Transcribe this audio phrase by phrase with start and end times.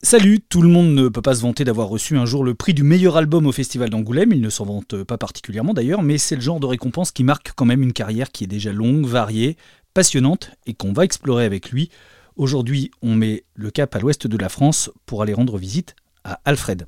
[0.00, 2.72] Salut, tout le monde ne peut pas se vanter d'avoir reçu un jour le prix
[2.72, 6.36] du meilleur album au Festival d'Angoulême, il ne s'en vante pas particulièrement d'ailleurs, mais c'est
[6.36, 9.56] le genre de récompense qui marque quand même une carrière qui est déjà longue, variée,
[9.94, 11.90] passionnante et qu'on va explorer avec lui.
[12.36, 16.40] Aujourd'hui, on met le cap à l'ouest de la France pour aller rendre visite à
[16.44, 16.86] Alfred.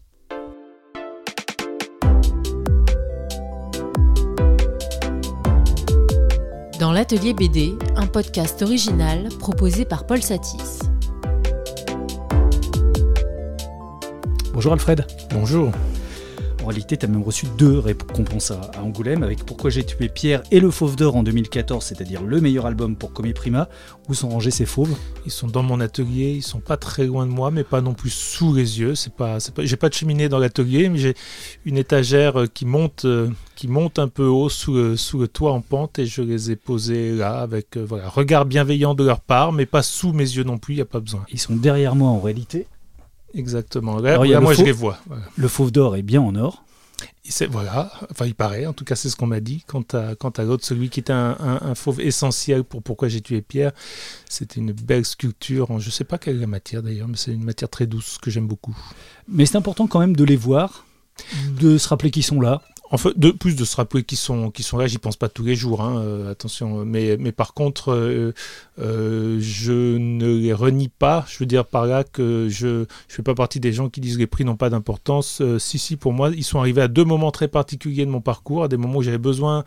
[6.79, 10.79] Dans l'atelier BD, un podcast original proposé par Paul Satis.
[14.61, 15.07] Bonjour Alfred.
[15.31, 15.73] Bonjour.
[16.63, 20.43] En réalité, tu as même reçu deux récompenses à, Angoulême avec Pourquoi j'ai tué Pierre
[20.51, 23.71] et Le Fauve d'Or en 2014, c'est-à-dire le meilleur album pour Comé Prima.
[24.11, 24.95] Où sont rangés ces fauves?
[25.25, 27.95] Ils sont dans mon atelier, ils sont pas très loin de moi, mais pas non
[27.95, 28.95] plus sous les yeux.
[28.95, 31.15] C'est pas, pas j'ai pas de cheminée dans l'atelier, mais j'ai
[31.65, 35.27] une étagère euh, qui monte, euh, qui monte un peu haut sous le, sous le
[35.27, 39.05] toit en pente et je les ai posés là avec euh, voilà regard bienveillant de
[39.05, 40.75] leur part, mais pas sous mes yeux non plus.
[40.75, 41.25] Il y a pas besoin.
[41.33, 42.67] Ils sont derrière moi en réalité.
[43.35, 43.99] Exactement.
[43.99, 44.99] Là, moi, je les vois.
[45.37, 46.65] Le fauve d'or est bien en or.
[47.51, 49.63] Voilà, enfin il paraît, en tout cas c'est ce qu'on m'a dit.
[49.67, 53.41] Quant à, quant à l'autre, celui qui était un, fauve essentiel pour pourquoi j'ai tué
[53.41, 53.73] Pierre,
[54.29, 57.17] c'était une belle sculpture, en, je ne sais pas quelle est la matière d'ailleurs, mais
[57.17, 58.77] c'est une matière très douce que j'aime beaucoup.
[59.29, 60.87] Mais c'est important quand même de les voir,
[61.61, 62.63] de se rappeler qu'ils sont là.
[62.93, 65.55] Enfin, de plus de se rappeler sont, qui sont là, j'y pense pas tous les
[65.55, 66.85] jours, hein, euh, attention.
[66.85, 68.33] Mais, mais par contre, euh,
[68.81, 71.25] euh, je ne les renie pas.
[71.29, 74.15] Je veux dire par là que je ne fais pas partie des gens qui disent
[74.15, 75.41] que les prix n'ont pas d'importance.
[75.59, 78.65] si, si, pour moi, ils sont arrivés à deux moments très particuliers de mon parcours,
[78.65, 79.63] à des moments où j'avais besoin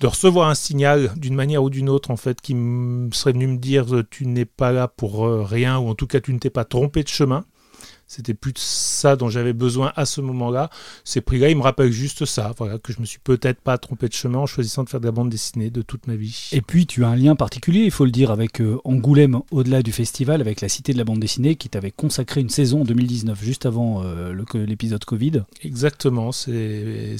[0.00, 2.52] de recevoir un signal d'une manière ou d'une autre, en fait, qui
[3.12, 6.32] serait venu me dire tu n'es pas là pour rien, ou en tout cas tu
[6.32, 7.44] ne t'es pas trompé de chemin.
[8.08, 10.70] C'était plus ça dont j'avais besoin à ce moment-là.
[11.04, 14.08] Ces prix-là, ils me rappellent juste ça, voilà, que je me suis peut-être pas trompé
[14.08, 16.48] de chemin en choisissant de faire de la bande dessinée de toute ma vie.
[16.52, 19.82] Et puis, tu as un lien particulier, il faut le dire, avec euh, Angoulême, au-delà
[19.82, 22.84] du festival, avec la Cité de la bande dessinée, qui t'avait consacré une saison en
[22.84, 25.42] 2019, juste avant euh, l'épisode Covid.
[25.62, 27.18] Exactement, c'était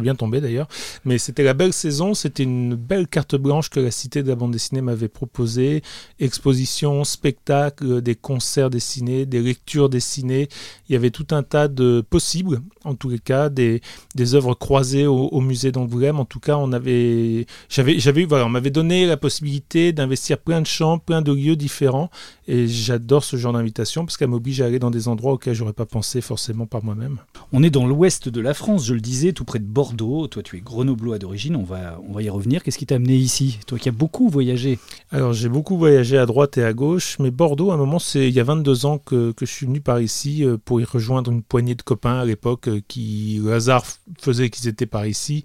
[0.00, 0.66] bien tombé d'ailleurs.
[1.04, 4.34] Mais c'était la belle saison, c'était une belle carte blanche que la Cité de la
[4.34, 5.82] bande dessinée m'avait proposée.
[6.18, 9.90] Exposition, spectacle, des concerts dessinés, des lectures.
[10.28, 10.48] Il
[10.88, 13.80] y avait tout un tas de possibles, en tous les cas, des,
[14.14, 16.18] des œuvres croisées au, musée d'Angoulême.
[16.18, 20.60] En tout cas, on avait, j'avais, j'avais, voilà, on m'avait donné la possibilité d'investir plein
[20.60, 22.10] de champs, plein de lieux différents.
[22.52, 25.72] Et j'adore ce genre d'invitation parce qu'elle m'oblige à aller dans des endroits auxquels j'aurais
[25.72, 27.18] pas pensé forcément par moi-même.
[27.52, 30.26] On est dans l'ouest de la France, je le disais, tout près de Bordeaux.
[30.26, 31.54] Toi, tu es grenoblois d'origine.
[31.54, 32.64] On va, on va y revenir.
[32.64, 33.60] Qu'est-ce qui t'a amené ici?
[33.68, 34.80] Toi qui as beaucoup voyagé.
[35.12, 38.26] Alors, j'ai beaucoup voyagé à droite et à gauche, mais Bordeaux, à un moment, c'est
[38.26, 40.84] il y a 22 ans que, que je suis venu par ici euh, pour y
[40.84, 43.84] rejoindre une poignée de copains à l'époque euh, qui, le hasard
[44.18, 45.44] faisait qu'ils étaient par ici,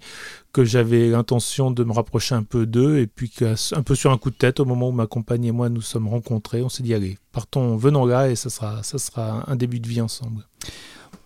[0.56, 4.16] que j'avais l'intention de me rapprocher un peu d'eux et puis un peu sur un
[4.16, 6.82] coup de tête, au moment où ma compagne et moi nous sommes rencontrés, on s'est
[6.82, 10.46] dit allez, partons, venons là et ça sera, ça sera un début de vie ensemble.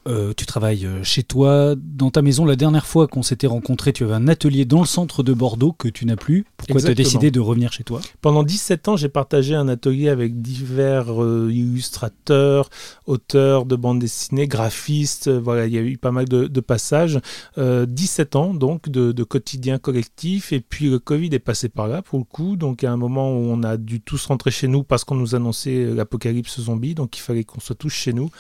[0.08, 2.46] Euh, tu travailles euh, chez toi, dans ta maison.
[2.46, 5.72] La dernière fois qu'on s'était rencontrés, tu avais un atelier dans le centre de Bordeaux
[5.72, 6.46] que tu n'as plus.
[6.56, 8.00] Pourquoi tu as décidé de revenir chez toi?
[8.22, 12.70] Pendant 17 ans, j'ai partagé un atelier avec divers euh, illustrateurs,
[13.06, 15.28] auteurs de bandes dessinées, graphistes.
[15.28, 17.18] voilà, il y a eu pas mal de, passages.
[17.58, 20.52] 17 ans donc de, de, quotidien collectif.
[20.52, 22.56] Et puis le Covid est passé par là pour le coup.
[22.56, 25.34] Donc à un moment où on a dû tous rentrer chez nous parce qu'on nous
[25.34, 26.94] annonçait l'apocalypse zombie.
[26.94, 28.30] Donc il fallait qu'on soit tous chez nous.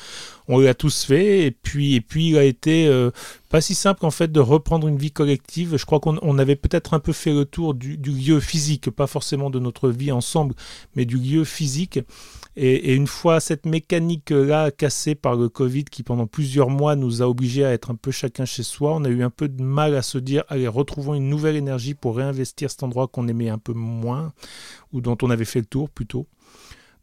[0.52, 3.12] On l'a tous fait et puis, et puis il a été euh,
[3.50, 5.76] pas si simple en fait de reprendre une vie collective.
[5.76, 9.48] Je crois qu'on avait peut-être un peu fait le tour du, lieu physique, pas forcément
[9.48, 10.56] de notre vie ensemble,
[10.96, 12.00] mais du lieu physique.
[12.56, 17.28] Et, une fois cette mécanique-là cassée par le Covid qui pendant plusieurs mois nous a
[17.28, 19.94] obligés à être un peu chacun chez soi, on a eu un peu de mal
[19.94, 23.58] à se dire allez retrouvons une nouvelle énergie pour réinvestir cet endroit qu'on aimait un
[23.58, 24.32] peu moins
[24.92, 26.26] ou dont on avait fait le tour plutôt.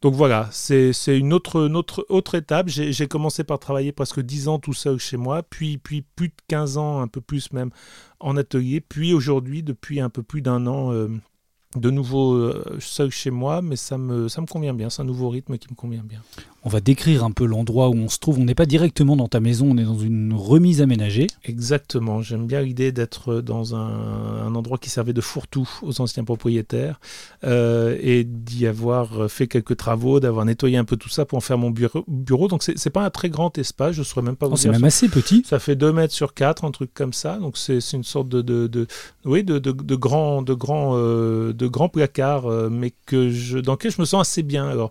[0.00, 1.66] Donc voilà, c'est une autre,
[2.08, 2.68] autre, étape.
[2.68, 6.78] J'ai commencé par travailler presque 10 ans tout seul chez moi, puis, plus de 15
[6.78, 7.70] ans, un peu plus même,
[8.20, 11.08] en atelier, puis aujourd'hui, depuis un peu plus d'un an, euh,
[11.76, 15.58] de nouveau euh, seul chez moi, mais ça me convient bien, c'est un nouveau rythme
[15.58, 16.22] qui me convient bien.
[16.64, 18.38] On va décrire un peu l'endroit où on se trouve.
[18.38, 21.28] On n'est pas directement dans ta maison, on est dans une remise aménagée.
[21.44, 22.20] Exactement.
[22.20, 26.98] J'aime bien l'idée d'être dans un, endroit qui servait de fourre-tout aux anciens propriétaires
[27.44, 31.40] euh, et d'y avoir fait quelques travaux, d'avoir nettoyé un peu tout ça pour en
[31.40, 32.04] faire mon bureau.
[32.08, 32.48] bureau.
[32.48, 34.70] Donc c'est pas un très grand espace, je ne saurais même pas vous oh, C'est
[34.70, 35.44] même assez petit.
[35.46, 37.38] Ça fait 2 mètres sur 4, un truc comme ça.
[37.38, 38.86] Donc c'est une sorte de, de, de,
[39.24, 43.58] oui, de, de, de grand, de grand, euh, de grand placard, euh, mais que je,
[43.58, 44.66] dans lequel je me sens assez bien.
[44.68, 44.90] Alors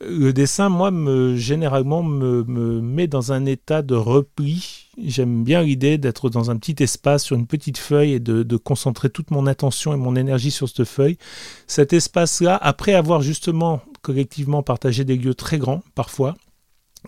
[0.00, 2.44] le dessin, moi, me, généralement, me,
[2.80, 4.88] met dans un état de repli.
[4.96, 9.10] J'aime bien l'idée d'être dans un petit espace, sur une petite feuille, et de, concentrer
[9.10, 11.18] toute mon attention et mon énergie sur cette feuille.
[11.66, 16.34] Cet espace-là, après avoir justement collectivement partagé des lieux très grands, parfois,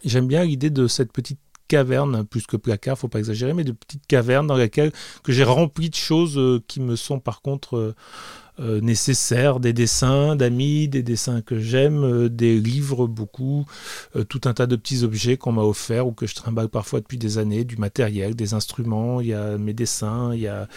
[0.05, 3.73] J'aime bien l'idée de cette petite caverne, plus que placard, faut pas exagérer, mais de
[3.73, 4.93] petites cavernes dans lesquelles
[5.23, 7.95] que j'ai rempli de choses euh, qui me sont par contre
[8.61, 13.65] euh, nécessaires, des dessins d'amis, des dessins que j'aime, euh, des livres beaucoup,
[14.17, 17.01] euh, tout un tas de petits objets qu'on m'a offerts ou que je trimballe parfois
[17.01, 20.69] depuis des années, du matériel, des instruments, il y a mes dessins, il y a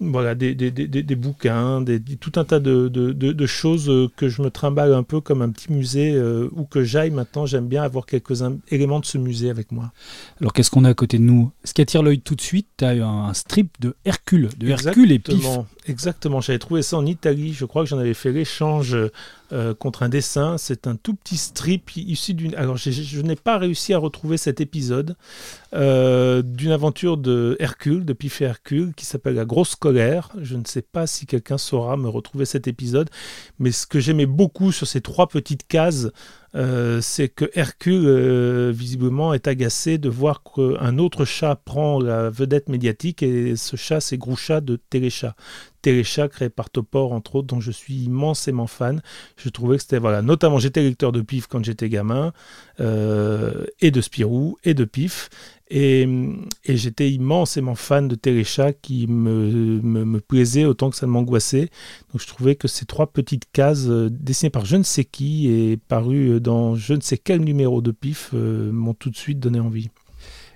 [0.00, 4.28] voilà, des, des, des, des bouquins, des, tout un tas de, de, de, choses que
[4.28, 6.18] je me trimballe un peu comme un petit musée
[6.52, 7.44] où que j'aille maintenant.
[7.44, 9.92] J'aime bien avoir quelques éléments de ce musée avec moi.
[10.40, 11.50] Alors qu'est-ce qu'on a à côté de nous?
[11.64, 15.12] Ce qui attire l'œil tout de suite, tu as un strip de Hercule, de Hercule
[15.12, 15.44] et Pif.
[15.86, 18.96] Exactement, j'avais trouvé ça en Italie, je crois que j'en avais fait l'échange
[19.52, 20.58] euh, contre un dessin.
[20.58, 22.54] C'est un tout petit strip issu d'une...
[22.54, 25.16] Alors je, n'ai pas réussi à retrouver cet épisode
[25.74, 30.28] euh, d'une aventure de Hercule, de Pif et Hercule, qui s'appelle La Grosse Colère.
[30.40, 33.10] Je ne sais pas si quelqu'un saura me retrouver cet épisode,
[33.58, 36.08] mais ce que j'aimais beaucoup sur ces trois petites cases,
[36.54, 42.68] euh, c'est que Hercule, visiblement, est agacé de voir qu'un autre chat prend la vedette
[42.68, 45.34] médiatique et ce chat, c'est Groucha de Téléchat.
[46.54, 49.02] Par Topor, entre autres, dont je suis immensément fan.
[49.36, 52.32] Je trouvais que c'était, voilà, notamment j'étais lecteur de Pif quand j'étais gamin,
[52.80, 55.28] euh, et de Spirou, et de Pif.
[55.72, 56.08] Et,
[56.66, 61.70] j'étais immensément fan de Téléchat qui me, me, plaisait autant que ça m'angoissait.
[62.12, 65.48] Donc je trouvais que ces trois petites cases euh, dessinées par je ne sais qui
[65.48, 69.38] et parues dans je ne sais quel numéro de Pif euh, m'ont tout de suite
[69.38, 69.90] donné envie.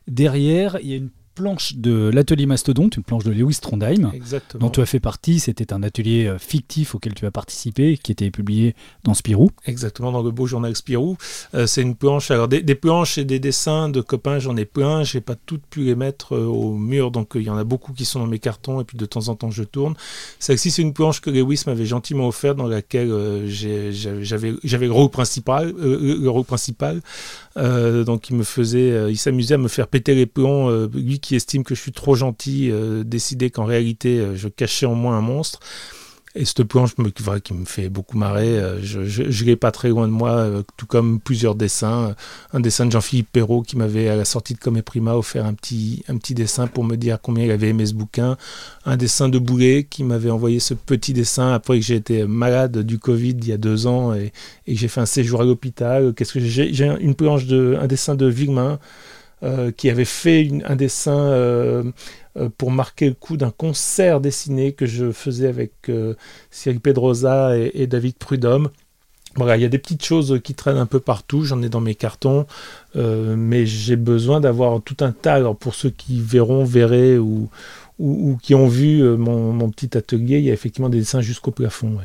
[0.08, 4.12] Derrière, il y a une planche de l'atelier Mastodonte, une planche de Lewis Trondheim,
[4.54, 5.40] dont tu as fait partie.
[5.40, 9.50] C'était un atelier euh, fictif auquel tu as participé, qui était publié dans Spirou.
[9.66, 11.16] Exactement, dans le beau journal Spirou.
[11.54, 12.30] Euh, c'est une planche.
[12.30, 15.02] Alors, des, planches et des dessins de copains, j'en ai plein.
[15.02, 17.64] Je n'ai pas toutes pu les mettre euh, au mur, donc il y en a
[17.64, 19.94] beaucoup qui sont dans mes cartons, et puis de temps en temps, je tourne.
[20.38, 25.74] Celle-ci, c'est une planche que Lewis m'avait gentiment offerte, dans laquelle j'avais le rôle principal.
[25.76, 27.00] le rôle principal.
[27.56, 31.64] donc, il me faisait, il s'amusait à me faire péter les plombs, lui qui estime
[31.64, 35.22] que je suis trop gentil, euh, décider qu'en réalité euh, je cachais en moi un
[35.22, 35.60] monstre.
[36.36, 36.96] Et cette planche
[37.44, 40.84] qui me fait beaucoup marrer, euh, je ne l'ai pas très loin de moi, tout
[40.84, 42.16] comme plusieurs dessins.
[42.52, 45.54] Un dessin de Jean-Philippe Perrault qui m'avait, à la sortie de Comme Prima, offert un
[45.54, 48.36] petit, un petit dessin pour me dire combien il avait aimé ce bouquin.
[48.84, 52.80] Un dessin de Boulet qui m'avait envoyé ce petit dessin après que j'ai été malade
[52.80, 54.32] du Covid il y a deux ans et,
[54.66, 56.14] et j'ai fait un séjour à l'hôpital.
[56.14, 58.80] Qu'est-ce que j'ai J'ai une planche de, un dessin de Villemin
[59.44, 61.82] euh, qui avait fait un dessin euh,
[62.38, 65.90] euh, pour marquer le coup d'un concert dessiné que je faisais avec
[66.50, 68.70] Cyril Pedrosa et, David Prudhomme.
[69.36, 71.80] Voilà, il y a des petites choses qui traînent un peu partout, j'en ai dans
[71.80, 72.46] mes cartons,
[72.94, 75.34] mais j'ai besoin d'avoir tout un tas.
[75.34, 77.50] Alors pour ceux qui verront, verraient ou,
[77.98, 81.52] ou, qui ont vu euh, mon, petit atelier, il y a effectivement des dessins jusqu'au
[81.52, 81.98] plafond.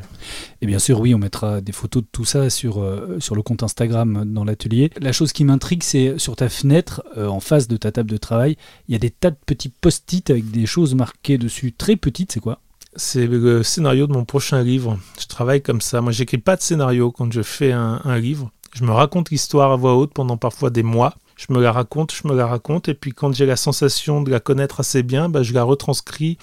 [0.61, 3.41] Et bien sûr, oui, on mettra des photos de tout ça sur, euh, sur le
[3.41, 4.91] compte Instagram dans l'atelier.
[5.01, 8.17] La chose qui m'intrigue, c'est sur ta fenêtre, euh, en face de ta table de
[8.17, 8.55] travail,
[8.87, 12.31] il y a des tas de petits post-it avec des choses marquées dessus, très petites,
[12.31, 12.59] c'est quoi?
[12.95, 14.99] C'est le scénario de mon prochain livre.
[15.19, 16.01] Je travaille comme ça.
[16.01, 18.51] Moi, j'écris pas de scénario quand je fais un, un livre.
[18.73, 22.13] Je me raconte l'histoire à voix haute pendant parfois des mois je me la raconte,
[22.13, 25.29] je me la raconte, et puis quand j'ai la sensation de la connaître assez bien,
[25.29, 26.37] bah, je la retranscris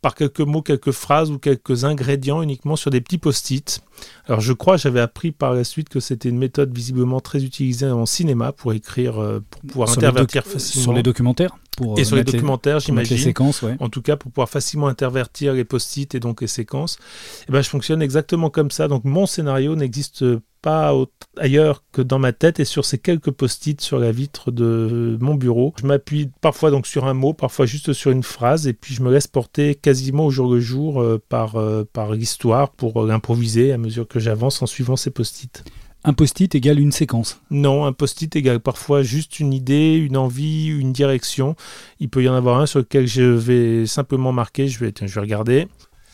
[0.00, 3.80] par quelques mots, quelques phrases ou quelques ingrédients uniquement sur des petits post-it.
[4.26, 7.86] Alors je crois, j'avais appris par la suite que c'était une méthode visiblement très utilisée
[7.86, 10.82] en cinéma pour écrire, euh, pour pouvoir intervertir facilement.
[10.82, 13.16] Sur les documentaires pour Et sur les documentaires, j'imagine.
[13.16, 13.76] Les séquences, ouais.
[13.80, 16.96] En tout cas, pour pouvoir facilement intervertir les post-it et donc les séquences.
[16.96, 18.88] Et eh ben, je fonctionne exactement comme ça.
[18.88, 20.24] Donc mon scénario n'existe
[20.60, 20.94] pas
[21.38, 25.34] ailleurs que dans ma tête et sur ces quelques post-it sur la vitre de mon
[25.34, 25.74] bureau.
[25.80, 29.02] Je m'appuie parfois donc sur un mot, parfois juste sur une phrase et puis je
[29.02, 33.72] me laisse porter quasiment au jour le jour euh, par, euh, par l'histoire pour l'improviser
[33.82, 35.64] mesure que j'avance en suivant ces post-it.
[36.04, 40.66] Un post-it égale une séquence Non, un post-it égale parfois juste une idée, une envie,
[40.66, 41.54] une direction.
[42.00, 45.14] Il peut y en avoir un sur lequel je vais simplement marquer, je vais, je
[45.14, 45.68] vais regarder.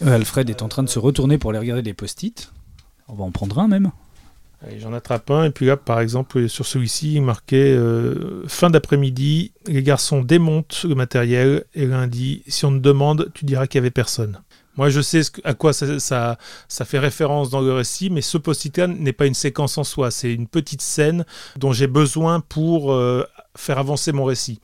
[0.05, 2.53] Euh, Alfred est en train de se retourner pour aller regarder les post-it.
[3.09, 3.91] On va en prendre un même.
[4.79, 9.53] J'en attrape un, et puis là, par exemple, sur celui-ci, il marquait euh, fin d'après-midi,
[9.67, 13.85] les garçons démontent le matériel, et lundi, si on te demande, tu diras qu'il n'y
[13.85, 14.41] avait personne.
[14.79, 16.39] Moi, je sais à quoi ça,
[16.71, 20.33] fait référence dans le récit, mais ce post-it n'est pas une séquence en soi, c'est
[20.33, 23.25] une petite scène dont j'ai besoin pour euh,
[23.57, 24.61] faire avancer mon récit.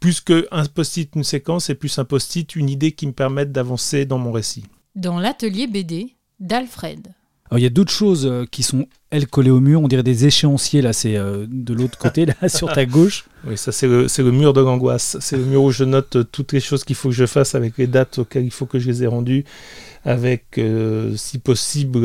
[0.00, 4.06] Plus qu'un post-it, une séquence, c'est plus un post-it, une idée qui me permette d'avancer
[4.06, 4.64] dans mon récit.
[4.94, 7.08] Dans l'atelier BD d'Alfred.
[7.56, 9.80] Il y a d'autres choses euh, qui sont, elles, collées au mur.
[9.80, 13.24] On dirait des échéanciers, là, c'est euh, de l'autre côté, là, sur ta gauche.
[13.46, 15.16] Oui, ça, c'est le, le, mur de l'angoisse.
[15.20, 17.54] C'est le mur où je note euh, toutes les choses qu'il faut que je fasse
[17.54, 19.44] avec les dates auxquelles il faut que je les ai rendues,
[20.04, 20.60] avec,
[21.16, 22.00] si possible,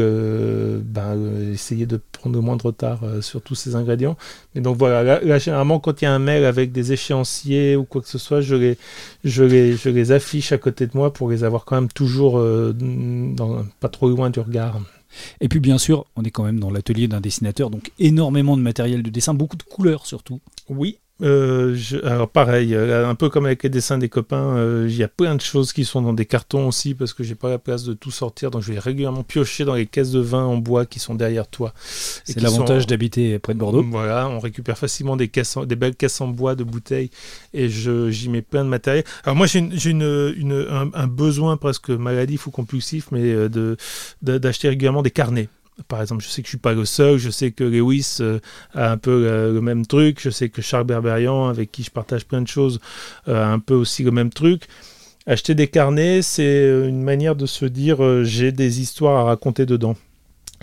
[0.83, 4.17] ben, essayer de prendre le moins de retard sur tous ces ingrédients.
[4.55, 7.85] Et donc voilà, là, généralement, quand il y a un mail avec des échéanciers ou
[7.85, 8.77] quoi que ce soit, je les,
[9.23, 12.43] je les, affiche à côté de moi pour les avoir quand même toujours
[13.79, 14.81] pas trop loin du regard.
[15.41, 18.61] Et puis bien sûr, on est quand même dans l'atelier d'un dessinateur, donc énormément de
[18.61, 20.39] matériel de dessin, beaucoup de couleurs surtout.
[20.69, 24.95] Oui, euh, alors pareil, euh, un peu comme avec les dessins des copains, euh, il
[24.95, 27.49] y a plein de choses qui sont dans des cartons aussi parce que j'ai pas
[27.49, 30.43] la place de tout sortir, donc je vais régulièrement piocher dans les caisses de vin
[30.43, 31.73] en bois qui sont derrière toi.
[31.85, 33.83] C'est l'avantage d'habiter près de Bordeaux.
[33.83, 37.11] Voilà, on récupère facilement des, caisses des belles caisses en bois de bouteilles
[37.53, 39.03] et j'y mets plein de matériel.
[39.23, 43.77] Alors moi j'ai une, une, un, un, besoin presque maladif ou compulsif, mais de
[44.21, 45.47] d'acheter régulièrement des carnets.
[45.87, 48.39] Par exemple, je sais que je suis pas le seul, je sais que Lewis euh,
[48.73, 51.89] a un peu euh, le même truc, je sais que Charles Berberian, avec qui je
[51.89, 52.79] partage plein de choses,
[53.27, 54.67] euh, a un peu aussi le même truc.
[55.25, 59.95] Acheter des carnets, c'est une manière de se dire j'ai des histoires à raconter dedans.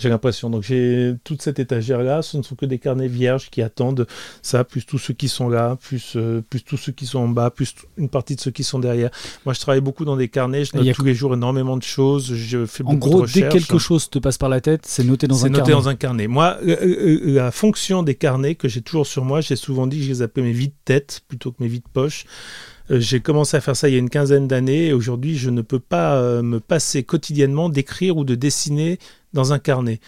[0.01, 0.49] J'ai l'impression.
[0.49, 4.07] Donc j'ai toute cette étagère-là, ce ne sont que des carnets vierges qui attendent
[4.41, 7.27] ça, plus tous ceux qui sont là, plus, euh, plus tous ceux qui sont en
[7.27, 9.11] bas, plus une partie de ceux qui sont derrière.
[9.45, 12.33] Moi je travaille beaucoup dans des carnets, je note tous les jours énormément de choses,
[12.33, 13.53] je fais beaucoup en gros, de recherches.
[13.53, 15.55] dès que quelque chose te passe par la tête, c'est noté dans un carnet.
[15.57, 16.27] C'est noté dans un carnet.
[16.27, 19.99] Moi, euh, euh, la fonction des carnets que j'ai toujours sur moi, j'ai souvent dit
[19.99, 22.25] que je les appelais mes vides têtes plutôt que mes vides poches.
[22.89, 25.61] J'ai commencé à faire ça il y a une quinzaine d'années et aujourd'hui je ne
[25.61, 28.99] peux pas me passer quotidiennement d'écrire ou de dessiner
[29.33, 29.99] dans un carnet.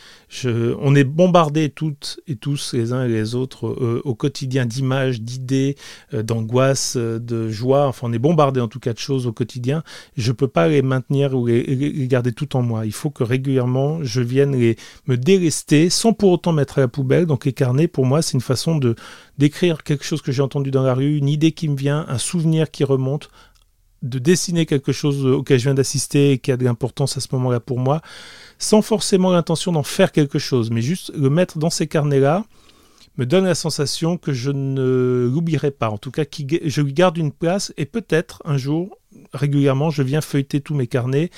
[0.46, 5.22] On est bombardés toutes et tous, les uns et les autres, euh, au quotidien d'images,
[5.22, 5.76] d'idées,
[6.14, 7.88] euh, d'angoisses, euh, de joie.
[7.88, 9.84] Enfin, on est bombardés en tout cas de choses au quotidien.
[10.18, 12.86] Je ne peux pas les maintenir ou les, garder tout en moi.
[12.86, 14.78] Il faut que régulièrement, je vienne les,
[15.08, 17.26] me délester sans pour autant mettre à la poubelle.
[17.26, 18.96] Donc les carnets, pour moi, c'est une façon de
[19.38, 22.20] d'écrire quelque chose que j'ai entendu dans la rue, une idée qui me vient, un
[22.20, 23.30] souvenir qui remonte,
[24.04, 27.28] de dessiner quelque chose auquel je viens d'assister et qui a de l'importance à ce
[27.32, 28.02] moment-là pour moi
[28.60, 32.46] sans forcément l'intention d'en faire quelque chose, mais juste le mettre dans ces carnets-là
[33.18, 37.18] me donne la sensation que je ne l'oublierai pas, en tout cas je lui garde
[37.18, 38.98] une place et peut-être un jour,
[39.34, 41.30] régulièrement, je viens feuilleter tous mes carnets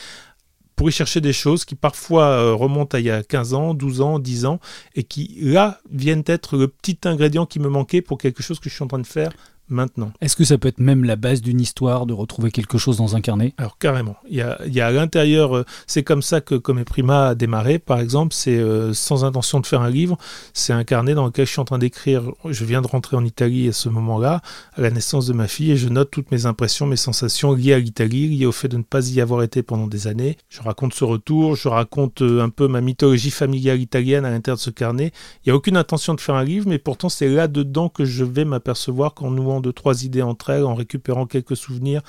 [0.76, 3.74] pour y chercher des choses qui parfois euh, remontent à il y a 15 ans,
[3.74, 4.60] 12 ans, 10 ans,
[4.96, 8.70] et qui là viennent être le petit ingrédient qui me manquait pour quelque chose que
[8.70, 9.32] je suis en train de faire
[9.70, 10.12] maintenant.
[10.22, 13.16] Est-ce que ça peut être même la base d'une histoire de retrouver quelque chose dans
[13.16, 13.54] un carnet?
[13.58, 14.16] Alors carrément.
[14.30, 17.28] Il y a, il y a à l'intérieur, euh, c'est comme ça que Comme Prima
[17.28, 20.18] a démarré, par exemple, c'est euh, sans intention de faire un livre,
[20.54, 23.26] c'est un carnet dans lequel je suis en train d'écrire, je viens de rentrer en
[23.26, 24.42] Italie à ce moment-là,
[24.74, 27.74] à la naissance de ma fille, et je note toutes mes impressions, mes sensations liées
[27.74, 30.38] à l'Italie, liées au fait de ne pas y avoir été pendant des années.
[30.50, 34.58] Je raconte ce retour, je raconte euh, un peu ma mythologie familiale italienne à l'intérieur
[34.58, 35.12] de ce carnet.
[35.46, 38.24] Il n'y a aucune intention de faire un livre, mais pourtant c'est là-dedans que je
[38.24, 42.02] vais m'apercevoir qu'en nous de trois idées entre elles, en récupérant quelques souvenirs,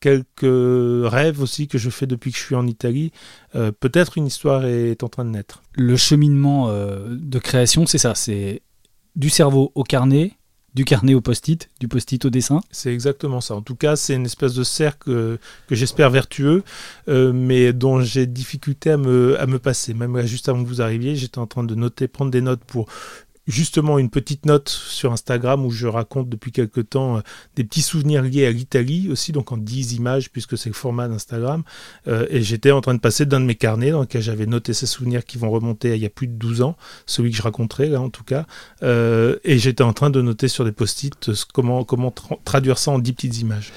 [0.00, 3.10] quelques rêves aussi que je fais depuis que je suis en Italie.
[3.54, 5.62] Euh, peut-être une histoire est en train de naître.
[5.74, 8.62] Le cheminement euh, de création, c'est ça, c'est
[9.16, 10.32] du cerveau au carnet,
[10.74, 12.60] du carnet au post-it, du post-it au dessin.
[12.70, 13.54] C'est exactement ça.
[13.54, 16.64] En tout cas, c'est une espèce de cercle que j'espère vertueux,
[17.08, 19.94] euh, mais dont j'ai difficulté à me, à me passer.
[19.94, 22.88] Même juste avant que vous arriviez, j'étais en train de noter, prendre des notes pour
[23.46, 27.20] justement une petite note sur Instagram où je raconte depuis quelque temps euh,
[27.56, 31.08] des petits souvenirs liés à l'Italie aussi, donc en 10 images puisque c'est le format
[31.08, 31.62] d'Instagram.
[32.08, 34.72] Euh, et j'étais en train de passer d'un de mes carnets dans lequel j'avais noté
[34.72, 37.36] ces souvenirs qui vont remonter à il y a plus de 12 ans, celui que
[37.36, 38.46] je raconterai là en tout cas.
[38.82, 41.84] Euh, et j'étais en train de noter sur des post-it comment,
[42.44, 43.72] traduire ça en 10 petites images.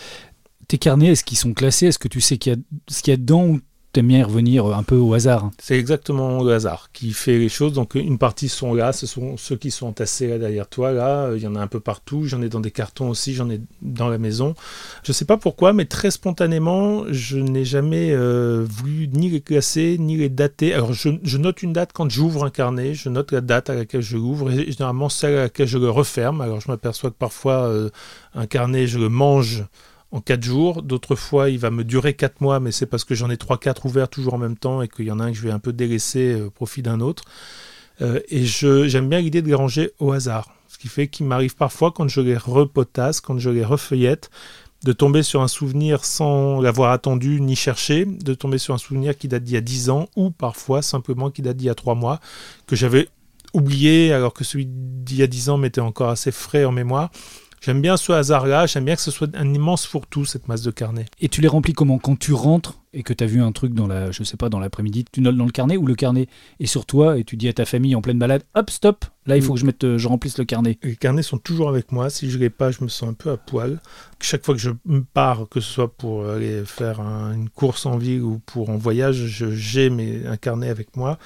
[0.67, 1.87] Tes carnets, est-ce qu'ils sont classés?
[1.87, 2.55] Est-ce que tu sais a,
[2.89, 3.57] ce qu'il y a dedans
[3.97, 5.49] t'aimes bien revenir un peu au hasard.
[5.57, 7.73] C'est exactement le hasard qui fait les choses.
[7.73, 10.91] Donc une partie sont là, ce sont ceux qui sont entassés là derrière toi.
[10.91, 12.25] Là, il y en a un peu partout.
[12.25, 14.53] J'en ai dans des cartons aussi, j'en ai dans la maison.
[15.01, 19.97] Je sais pas pourquoi, mais très spontanément, je n'ai jamais euh, voulu ni les classer
[19.97, 20.75] ni les dater.
[20.75, 22.93] Alors je, note une date quand j'ouvre un carnet.
[22.93, 25.89] Je note la date à laquelle je l'ouvre et généralement celle à laquelle je le
[25.89, 26.41] referme.
[26.41, 27.89] Alors je m'aperçois que parfois euh,
[28.35, 29.65] un carnet, je le mange
[30.11, 30.81] en 4 jours.
[30.81, 33.85] D'autres fois, il va me durer 4 mois, mais c'est parce que j'en ai 3-4
[33.85, 35.59] ouverts toujours en même temps et qu'il y en a un que je vais un
[35.59, 37.23] peu délaisser euh, au profit d'un autre.
[38.01, 40.53] Euh, et j'aime bien l'idée de les ranger au hasard.
[40.67, 44.29] Ce qui fait qu'il m'arrive parfois, quand je les repotasse, quand je les refeuillette,
[44.83, 49.17] de tomber sur un souvenir sans l'avoir attendu ni cherché, de tomber sur un souvenir
[49.17, 51.75] qui date d'il y a 10 ans ou parfois simplement qui date d'il y a
[51.75, 52.19] 3 mois,
[52.67, 53.09] que j'avais
[53.53, 57.09] oublié alors que celui d'il y a 10 ans m'était encore assez frais en mémoire.
[57.61, 60.71] J'aime bien ce hasard-là, j'aime bien que ce soit un immense fourre-tout, cette masse de
[60.71, 61.05] carnet.
[61.19, 61.97] Et tu les remplis comment?
[61.97, 64.49] Quand tu rentres et que tu as vu un truc dans la, je sais pas,
[64.49, 66.27] dans l'après-midi, tu notes dans le carnet ou le carnet
[66.59, 69.37] est sur toi et tu dis à ta famille en pleine balade, hop, stop, là
[69.37, 70.79] il faut que je mette, euh, je remplisse le carnet.
[70.81, 72.09] Les carnets sont toujours avec moi.
[72.09, 73.79] Si je l'ai pas, je me sens un peu à poil.
[74.19, 74.71] Chaque fois que je
[75.13, 79.25] pars, que ce soit pour aller faire une course en ville ou pour en voyage,
[79.27, 79.91] j'ai
[80.25, 81.19] un carnet avec moi.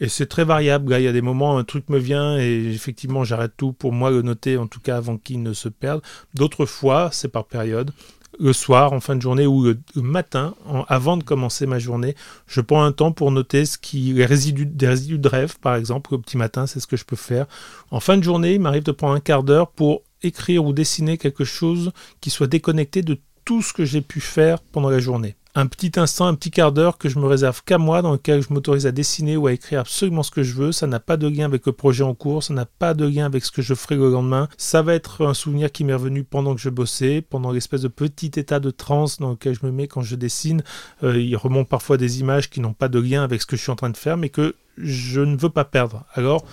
[0.00, 0.92] Et c'est très variable.
[0.98, 4.10] Il y a des moments, un truc me vient et effectivement, j'arrête tout pour moi
[4.10, 6.02] le noter, en tout cas avant qu'il ne se perde.
[6.34, 7.92] D'autres fois, c'est par période
[8.38, 10.54] le soir, en fin de journée ou le, matin,
[10.88, 12.14] avant de commencer ma journée,
[12.46, 15.76] je prends un temps pour noter ce qui, les résidus, des résidus de rêve, par
[15.76, 16.14] exemple.
[16.14, 17.46] Au petit matin, c'est ce que je peux faire.
[17.90, 21.18] En fin de journée, il m'arrive de prendre un quart d'heure pour écrire ou dessiner
[21.18, 25.36] quelque chose qui soit déconnecté de tout ce que j'ai pu faire pendant la journée
[25.54, 28.42] un petit instant, un petit quart d'heure que je me réserve qu'à moi, dans lequel
[28.42, 30.72] je m'autorise à dessiner ou à écrire absolument ce que je veux.
[30.72, 33.26] Ça n'a pas de lien avec le projet en cours, ça n'a pas de lien
[33.26, 34.48] avec ce que je ferai le lendemain.
[34.56, 37.88] Ça va être un souvenir qui m'est revenu pendant que je bossais, pendant l'espèce de
[37.88, 40.62] petit état de transe dans lequel je me mets quand je dessine.
[41.02, 43.62] Euh, il remonte parfois des images qui n'ont pas de lien avec ce que je
[43.62, 46.04] suis en train de faire, mais que je ne veux pas perdre.
[46.14, 46.46] Alors,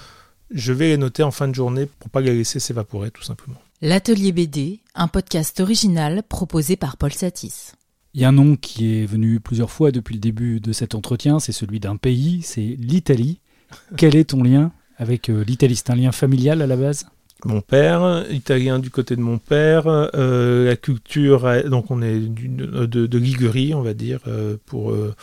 [0.52, 3.62] je vais les noter en fin de journée pour pas les laisser s'évaporer, tout simplement.
[3.82, 7.76] L'Atelier BD, un podcast original proposé par Paul Satis.
[8.16, 10.96] Il y a un nom qui est venu plusieurs fois depuis le début de cet
[10.96, 13.40] entretien, c'est celui d'un pays, c'est l'Italie.
[13.98, 15.76] Quel est ton lien avec euh, l'Italie?
[15.76, 17.06] C'est un lien familial à la base?
[17.46, 23.18] Mon père, italien du côté de mon père, euh, la culture, donc on est de,
[23.18, 25.16] Ligurie, on va dire, euh, pour, euh,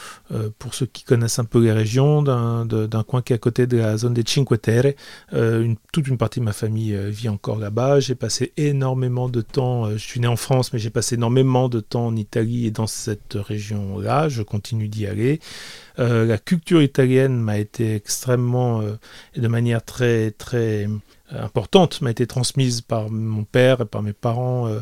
[0.59, 3.77] pour ceux qui connaissent un peu les régions, d'un coin qui est à côté de
[3.77, 4.93] la zone des Cinque Terre.
[5.33, 8.01] Une, toute une partie de ma famille vit encore là-bas.
[8.01, 11.81] J'ai passé énormément de temps, je suis né en France, mais j'ai passé énormément de
[11.81, 14.29] temps en Italie et dans cette région-là.
[14.29, 15.41] Je continue d'y aller.
[15.99, 18.83] la culture italienne m'a été extrêmement,
[19.37, 20.89] de manière très, très
[21.31, 24.81] importante m'a été transmise par mon père et par mes parents euh,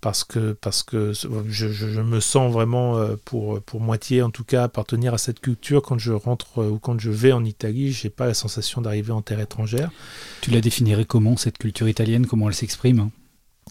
[0.00, 4.64] parce que, parce que je, me sens vraiment, euh, pour, pour moitié en tout cas,
[4.64, 5.80] appartenir à cette culture.
[5.82, 9.22] Quand je rentre ou quand je vais en Italie, j'ai pas la sensation d'arriver en
[9.22, 9.90] terre étrangère.
[10.40, 12.26] Tu la définirais comment, cette culture italienne?
[12.26, 13.10] Comment elle s'exprime?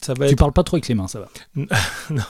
[0.01, 1.27] Ça va Tu parles pas trop avec les mains, ça va.
[2.09, 2.23] non.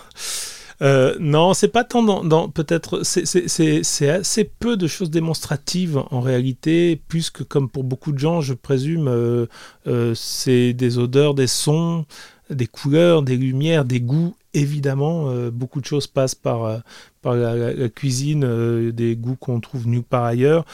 [0.81, 6.99] Euh, non, c'est pas tant dans, peut-être, c'est assez peu de choses démonstratives en réalité,
[7.07, 9.45] puisque comme pour beaucoup de gens, je présume, euh,
[9.87, 12.05] euh, c'est des odeurs, des sons,
[12.49, 14.35] des couleurs, des lumières, des goûts.
[14.53, 16.81] Évidemment, beaucoup de choses passent par,
[17.21, 20.65] par la cuisine, des goûts qu'on trouve nulle part ailleurs.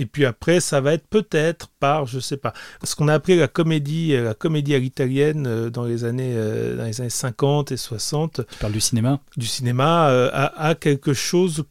[0.00, 3.36] Et puis après, ça va être peut-être par, je sais pas, ce qu'on a appelé
[3.36, 7.10] la comédie, euh, la comédie à l'italienne euh, dans les années, euh, dans les années
[7.10, 8.40] 50 et 60.
[8.48, 9.20] Tu parles du cinéma?
[9.36, 11.64] Du cinéma, a, quelque chose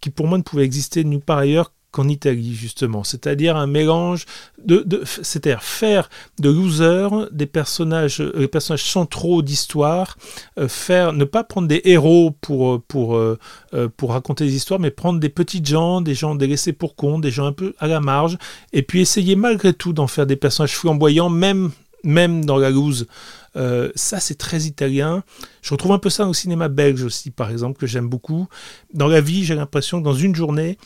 [0.00, 3.04] qui pour moi ne pouvait exister nulle part ailleurs qu'en Italie, justement.
[3.04, 4.26] C'est-à-dire un mélange
[4.64, 4.84] de.
[5.04, 10.18] C'est-à-dire faire de loser des personnages, euh, les personnages centraux d'histoire,
[10.58, 13.20] euh, faire, ne pas prendre des héros pour, euh, pour,
[13.96, 17.30] pour raconter des histoires, mais prendre des petites gens, des gens délaissés pour compte, des
[17.30, 18.38] gens un peu à la marge,
[18.72, 21.70] et puis essayer malgré tout d'en faire des personnages flamboyants, même,
[22.02, 23.06] même dans la loose.
[23.94, 25.22] ça, c'est très italien.
[25.62, 28.48] Je retrouve un peu ça au cinéma belge aussi, par exemple, que j'aime beaucoup.
[28.92, 30.76] Dans la vie, j'ai l'impression que dans une journée,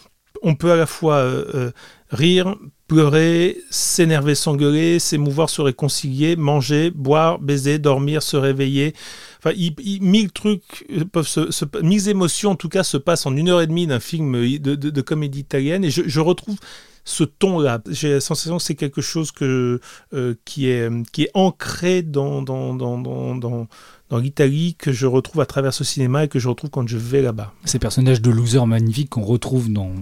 [0.42, 1.70] on peut à la fois euh, euh,
[2.10, 8.94] rire, pleurer, s'énerver, s'engueuler, s'émouvoir, se réconcilier, manger, boire, baiser, dormir, se réveiller.
[9.38, 9.52] Enfin,
[10.00, 13.60] mille trucs euh, peuvent se, mille émotions en tout cas se passent en une heure
[13.60, 16.56] et demie d'un film de, comédie italienne et je, retrouve
[17.04, 17.80] ce ton-là.
[17.88, 19.80] J'ai la sensation que c'est quelque chose que,
[20.44, 23.68] qui, est, qui est ancré dans, dans dans
[24.16, 27.20] l'Italie que je retrouve à travers ce cinéma et que je retrouve quand je vais
[27.20, 27.52] là-bas.
[27.64, 29.92] Ces personnages de losers magnifiques qu'on retrouve dans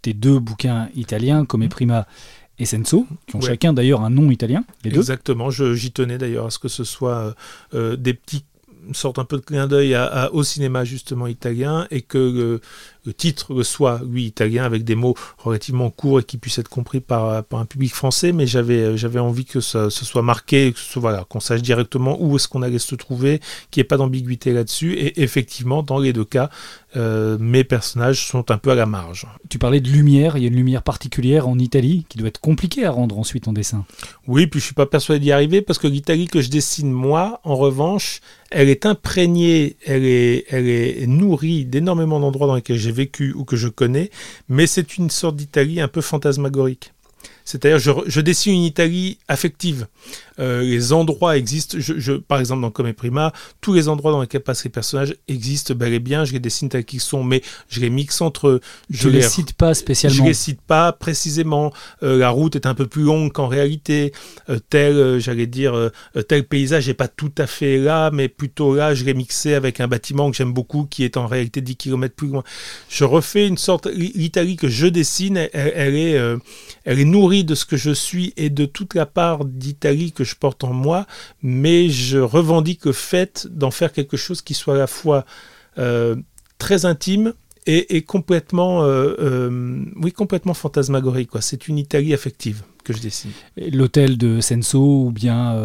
[0.00, 2.06] tes deux bouquins italiens, comme Prima
[2.58, 5.00] et Senso, qui ont chacun d'ailleurs un nom italien, les deux.
[5.00, 7.32] Exactement, j'y tenais d'ailleurs à ce que ce soit euh,
[7.74, 8.44] euh, des petits
[8.92, 9.96] sorte un peu de clin d'œil
[10.32, 12.60] au cinéma justement italien et que euh,
[13.10, 17.42] titre soit, oui, italien, avec des mots relativement courts et qui puissent être compris par,
[17.44, 20.78] par un public français, mais j'avais, euh, j'avais envie que ça, ce soit marqué, que
[20.78, 23.96] ce voilà, qu'on sache directement où est-ce qu'on allait se trouver, qu'il n'y ait pas
[23.96, 24.94] d'ambiguïté là-dessus.
[24.94, 26.50] Et effectivement, dans les deux cas,
[26.96, 29.26] euh, mes personnages sont un peu à la marge.
[29.48, 32.40] Tu parlais de lumière, il y a une lumière particulière en Italie qui doit être
[32.40, 33.84] compliquée à rendre ensuite en dessin.
[34.26, 37.40] Oui, puis je suis pas persuadé d'y arriver parce que l'Italie que je dessine moi,
[37.44, 42.91] en revanche, elle est imprégnée, elle est, elle est nourrie d'énormément d'endroits dans lesquels j'ai
[42.92, 44.10] vécu ou que je connais,
[44.48, 46.92] mais c'est une sorte d'Italie un peu fantasmagorique.
[47.44, 49.86] C'est-à-dire, je, je, dessine une Italie affective.
[50.38, 51.76] Euh, les endroits existent.
[51.80, 55.14] Je, je, par exemple, dans Come Prima, tous les endroits dans lesquels passent les personnages
[55.28, 56.24] existent bel et bien.
[56.24, 58.60] Je les dessine tels qu'ils sont, mais je les mixe entre.
[58.90, 60.16] Je ne les, cite pas spécialement.
[60.16, 61.72] Je les cite pas précisément.
[62.02, 64.12] Euh, la route est un peu plus longue qu'en réalité.
[64.48, 65.90] Euh, tel, j'allais dire,
[66.28, 69.80] tel paysage n'est pas tout à fait là, mais plutôt là, je l'ai mixé avec
[69.80, 72.44] un bâtiment que j'aime beaucoup qui est en réalité 10 km plus loin.
[72.88, 73.86] Je refais une sorte.
[73.86, 76.20] L'Italie que je dessine, elle, elle est,
[76.84, 80.21] elle est nourrie de ce que je suis et de toute la part d'Italie que
[80.24, 81.06] je porte en moi,
[81.42, 85.24] mais je revendique le fait d'en faire quelque chose qui soit à la fois
[85.78, 86.16] euh,
[86.58, 91.30] très intime et, complètement, euh, euh, oui, complètement fantasmagorique.
[91.40, 93.30] C'est une Italie affective que je dessine.
[93.56, 95.56] L'hôtel de Senso ou bien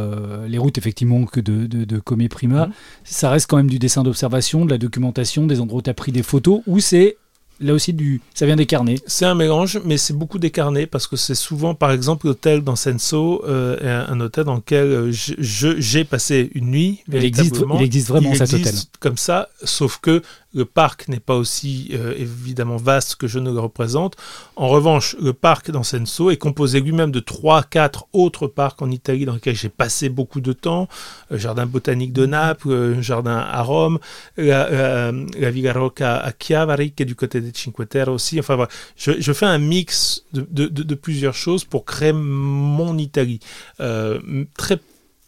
[0.48, 2.72] les routes effectivement que de, de, Come Prima, mm-hmm.
[3.04, 5.96] ça reste quand même du dessin d'observation, de la documentation, des endroits où tu as
[5.96, 7.18] pris des photos, ou c'est
[7.60, 9.00] là aussi du ça vient des carnets.
[9.08, 12.62] C'est un mélange mais c'est beaucoup des carnets parce que c'est souvent par exemple l'hôtel
[12.64, 17.82] dans Senso euh, un, hôtel dans lequel euh, j'ai passé une nuit il existe, il
[17.84, 18.76] existe vraiment cet hôtel.
[19.00, 20.22] comme ça sauf que
[20.58, 24.16] le parc n'est pas aussi euh, évidemment vaste que je ne le représente.
[24.56, 29.26] En revanche, le parc dans Senso est composé lui-même de 3-4 autres parcs en Italie
[29.26, 30.88] dans lesquels j'ai passé beaucoup de temps.
[31.30, 34.00] Le jardin botanique de Naples, le jardin à Rome,
[34.38, 35.12] la,
[35.52, 38.40] Villa Rocca à Chiavari, qui est du côté des Cinque Terre aussi.
[38.40, 43.40] Enfin voilà, je, fais un mix de, plusieurs choses pour créer mon Italie.
[43.80, 44.20] Euh,
[44.58, 44.80] très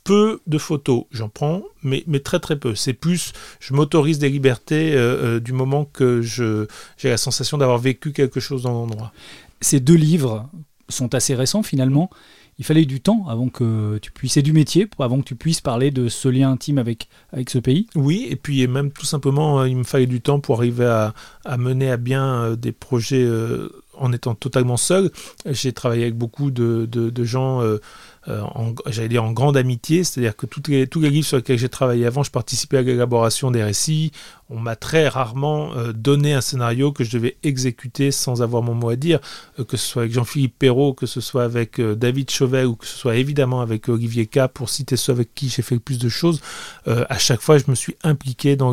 [0.09, 2.73] peu de photos, j'en prends, mais, mais, très très peu.
[2.73, 7.77] C'est plus, je m'autorise des libertés euh, euh, du moment que j'ai la sensation d'avoir
[7.77, 9.13] vécu quelque chose dans l'endroit.
[9.61, 10.49] Ces deux livres
[10.87, 12.09] sont assez récents finalement.
[12.57, 15.61] Il fallait du temps avant que tu puisses, et du métier, avant que tu puisses
[15.61, 19.63] parler de ce lien intime avec, avec ce pays Oui, et puis même tout simplement,
[19.63, 21.13] il me fallait du temps pour arriver à,
[21.45, 23.25] à mener à bien euh, des projets
[23.99, 25.11] en étant totalement seul.
[25.45, 27.79] J'ai travaillé avec beaucoup de, de, gens euh,
[28.87, 31.69] j'allais dire en grande amitié, c'est-à-dire que toutes les, tous les livres sur lesquels j'ai
[31.69, 34.11] travaillé avant, je participais à l'élaboration des récits.
[34.51, 38.73] On m'a très rarement euh, donné un scénario que je devais exécuter sans avoir mon
[38.73, 39.19] mot à dire,
[39.59, 42.87] euh, que ce soit avec Jean-Philippe Perrault, que ce soit avec David Chauvel ou que
[42.87, 45.99] ce soit évidemment avec Olivier K, pour citer ceux avec qui j'ai fait le plus
[45.99, 46.41] de choses.
[46.87, 48.71] à chaque fois, je me suis impliqué dans,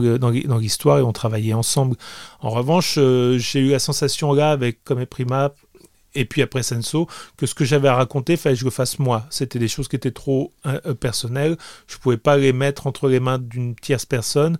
[0.58, 1.96] l'histoire et on travaillait ensemble.
[2.40, 5.52] En revanche, j'ai eu la sensation là, avec Comme Prima,
[6.14, 8.70] et puis après Senso, que ce que j'avais à raconter, il fallait que je le
[8.70, 9.26] fasse moi.
[9.30, 11.56] C'était des choses qui étaient trop euh, euh, personnelles.
[11.86, 14.58] Je ne pouvais pas les mettre entre les mains d'une tierce personne.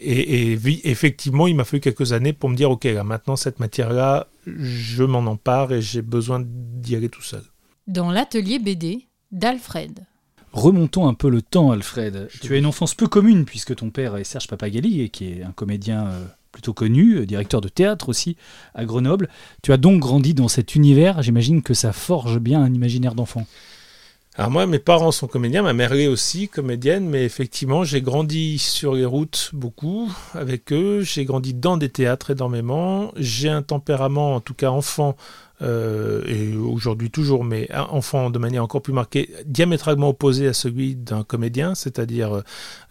[0.00, 0.52] Et,
[0.84, 5.02] effectivement, il m'a fallu quelques années pour me dire, OK, là, maintenant, cette matière-là, je
[5.02, 7.42] m'en empare et j'ai besoin d'y aller tout seul.
[7.88, 10.06] Dans l'atelier BD d'Alfred.
[10.52, 12.28] Remontons un peu le temps, Alfred.
[12.40, 15.52] Tu as une enfance peu commune, puisque ton père est Serge Papagali, qui est un
[15.52, 16.24] comédien euh,
[16.72, 18.36] connu, euh, directeur de théâtre aussi
[18.74, 19.28] à Grenoble.
[19.62, 23.46] Tu as donc grandi dans cet univers, j'imagine que ça forge bien un imaginaire d'enfant.
[24.38, 28.58] Alors moi, mes parents sont comédiens, ma mère est aussi comédienne, mais effectivement, j'ai grandi
[28.58, 34.36] sur les routes beaucoup avec eux, j'ai grandi dans des théâtres énormément, j'ai un tempérament,
[34.36, 35.16] en tout cas enfant,
[35.60, 40.94] euh, et aujourd'hui toujours, mais enfant de manière encore plus marquée, diamétralement opposé à celui
[40.94, 42.42] d'un comédien, c'est-à-dire euh,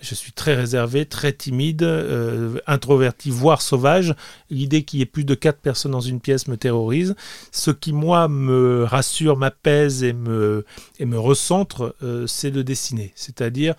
[0.01, 4.15] je suis très réservé, très timide, euh, introverti, voire sauvage.
[4.49, 7.15] L'idée qu'il y ait plus de quatre personnes dans une pièce me terrorise.
[7.51, 10.65] Ce qui, moi, me rassure, m'apaise et me,
[10.99, 11.95] et me recentre,
[12.27, 13.75] c'est de dessiner, c'est-à-dire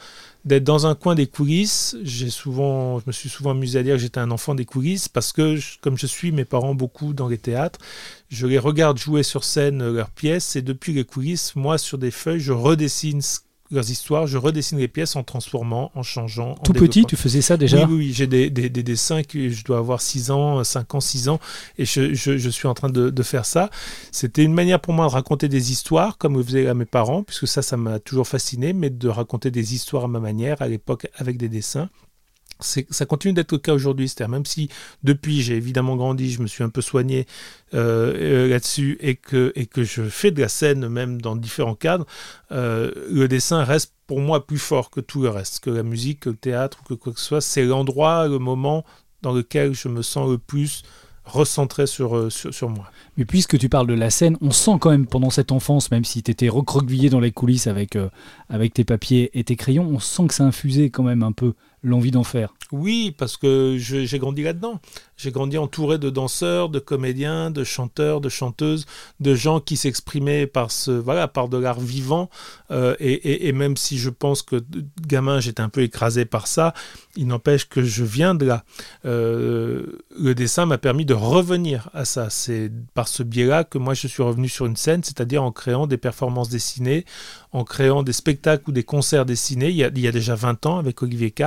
[0.48, 1.96] d'être dans un coin des coulisses.
[2.02, 5.08] J'ai souvent, je me suis souvent amusé à dire que j'étais un enfant des coulisses
[5.08, 7.78] parce que, comme je suis mes parents beaucoup dans les théâtres,
[8.30, 11.98] je les regarde jouer sur scène euh, leurs pièces et depuis les coulisses, moi sur
[11.98, 13.20] des feuilles, je redessine
[13.70, 16.54] leurs histoires, je redessine les pièces en transformant, en changeant.
[16.64, 19.64] Tout petit, tu faisais ça déjà Oui, oui, j'ai des, des, des, dessins que je
[19.64, 21.38] dois avoir 6 ans, 5 ans, 6 ans,
[21.76, 23.70] et je, je, je suis en train de, de faire ça.
[24.10, 27.22] C'était une manière pour moi de raconter des histoires, comme le faisaient à mes parents,
[27.22, 30.68] puisque ça, ça m'a toujours fasciné, mais de raconter des histoires à ma manière, à
[30.68, 31.88] l'époque avec des dessins
[32.60, 34.08] ça continue d'être le cas aujourd'hui.
[34.08, 34.68] C'est-à-dire même si
[35.02, 37.26] depuis j'ai évidemment grandi, je me suis un peu soigné
[37.74, 41.74] euh, euh, là-dessus et que, et que je fais de la scène même dans différents
[41.74, 42.06] cadres,
[42.52, 46.20] euh, le dessin reste pour moi plus fort que tout le reste, que la musique,
[46.20, 47.40] que le théâtre ou que quoi que ce soit.
[47.40, 48.84] C'est l'endroit, le moment
[49.22, 50.82] dans lequel je me sens le plus
[51.24, 52.90] recentré sur, sur, sur, moi.
[53.18, 56.04] Mais puisque tu parles de la scène, on sent quand même pendant cette enfance, même
[56.04, 57.98] si tu étais recroquevillé dans les coulisses avec,
[58.48, 61.52] avec tes papiers et tes crayons, on sent que ça infusait quand même un peu
[61.82, 64.80] l'envie d'en faire Oui, parce que j'ai grandi là-dedans.
[65.18, 68.86] J'ai grandi entouré de danseurs, de comédiens, de chanteurs, de chanteuses,
[69.18, 72.30] de gens qui s'exprimaient par ce, voilà, par de l'art vivant.
[72.70, 74.62] Euh, et, même si je pense que
[75.06, 76.72] gamin, j'étais un peu écrasé par ça,
[77.16, 78.64] il n'empêche que je viens de là.
[79.06, 82.30] Euh, le dessin m'a permis de revenir à ça.
[82.30, 85.88] C'est par ce biais-là que moi je suis revenu sur une scène, c'est-à-dire en créant
[85.88, 87.04] des performances dessinées,
[87.50, 89.70] en créant des spectacles ou des concerts dessinés.
[89.70, 91.42] Il y a, déjà 20 ans avec Olivier K.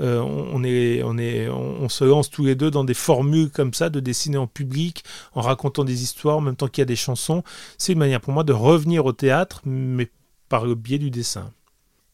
[0.00, 3.74] Euh, on, est, on, est, on se lance tous les deux dans des formule comme
[3.74, 6.86] ça de dessiner en public, en racontant des histoires en même temps qu'il y a
[6.86, 7.42] des chansons.
[7.78, 10.10] C'est une manière pour moi de revenir au théâtre, mais
[10.48, 11.52] par le biais du dessin.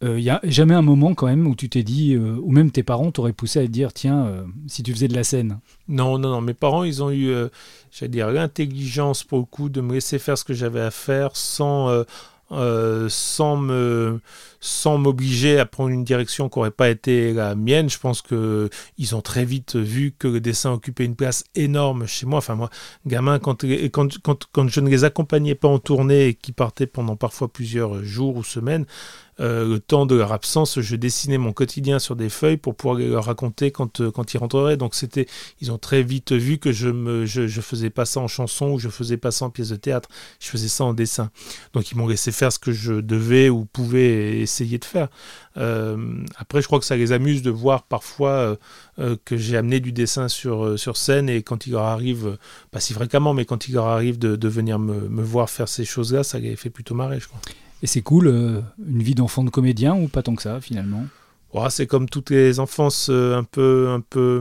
[0.02, 2.50] Il euh, n'y a jamais un moment quand même où tu t'es dit, euh, ou
[2.52, 5.24] même tes parents t'auraient poussé à te dire, tiens, euh, si tu faisais de la
[5.24, 7.34] scène Non, non, non, mes parents, ils ont eu,
[7.92, 11.36] j'allais dire, l'intelligence pour le coup de me laisser faire ce que j'avais à faire
[11.36, 12.04] sans
[12.52, 13.56] euh, sans
[14.98, 17.88] m'obliger à prendre une direction qui n'aurait pas été la mienne.
[17.88, 22.06] Je pense que ils ont très vite vu que le dessin occupait une place énorme
[22.06, 22.38] chez moi.
[22.38, 22.70] Enfin moi,
[23.06, 28.02] gamin, quand je ne les accompagnais pas en tournée et qui partaient pendant parfois plusieurs
[28.02, 28.86] jours ou semaines,
[29.38, 32.98] euh, le temps de leur absence, je dessinais mon quotidien sur des feuilles pour pouvoir
[32.98, 34.76] leur raconter quand, euh, quand ils rentreraient.
[34.76, 35.26] Donc c'était,
[35.60, 36.90] ils ont très vite vu que je
[37.24, 40.08] je, faisais pas ça en chanson ou je faisais pas ça en pièce de théâtre,
[40.40, 41.30] je faisais ça en dessin.
[41.72, 45.08] Donc ils m'ont laissé faire ce que je devais ou pouvais essayer de faire.
[45.56, 48.56] Euh, après, je crois que ça les amuse de voir parfois
[49.24, 52.36] que j'ai amené du dessin sur, sur scène et quand il leur arrive,
[52.70, 55.68] pas si fréquemment, mais quand il leur arrive de, de venir me, me voir faire
[55.68, 57.40] ces choses-là, ça les fait plutôt marrer, je crois.
[57.82, 61.04] Et c'est cool, euh, une vie d'enfant de comédien ou pas tant que ça finalement?
[61.68, 64.40] C'est comme toutes les enfances euh, un peu, un peu,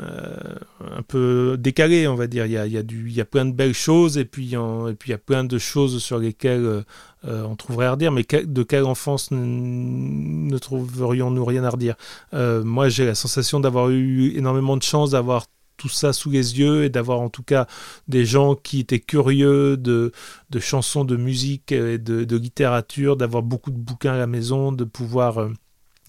[0.00, 0.54] euh,
[0.96, 2.46] un peu décalées, on va dire.
[2.46, 5.10] Il y a, y a, y a plein de belles choses et puis, et puis
[5.10, 6.84] il y a plein de choses sur lesquelles
[7.24, 8.10] on trouverait à redire.
[8.10, 11.96] Mais de quelle enfance ne trouverions-nous rien à redire?
[12.32, 16.84] Moi, j'ai la sensation d'avoir eu énormément de chance d'avoir tout ça sous les yeux
[16.84, 17.66] et d'avoir en tout cas
[18.08, 20.12] des gens qui étaient curieux de,
[20.58, 25.38] chansons, de musique et de, littérature, d'avoir beaucoup de bouquins à la maison, de pouvoir
[25.38, 25.52] euh,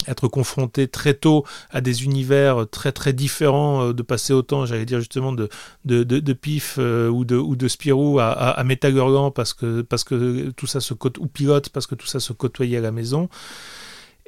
[0.08, 4.86] être confronté très tôt à des univers très très différents, euh, de passer autant, j'allais
[4.86, 5.50] dire justement, de,
[5.86, 8.64] de, de, Pif euh, ou, de, ou de Spirou à, à,
[9.32, 12.34] parce que, parce que tout ça se côtoie, ou Pilote parce que tout ça se
[12.34, 13.30] côtoyait à la maison.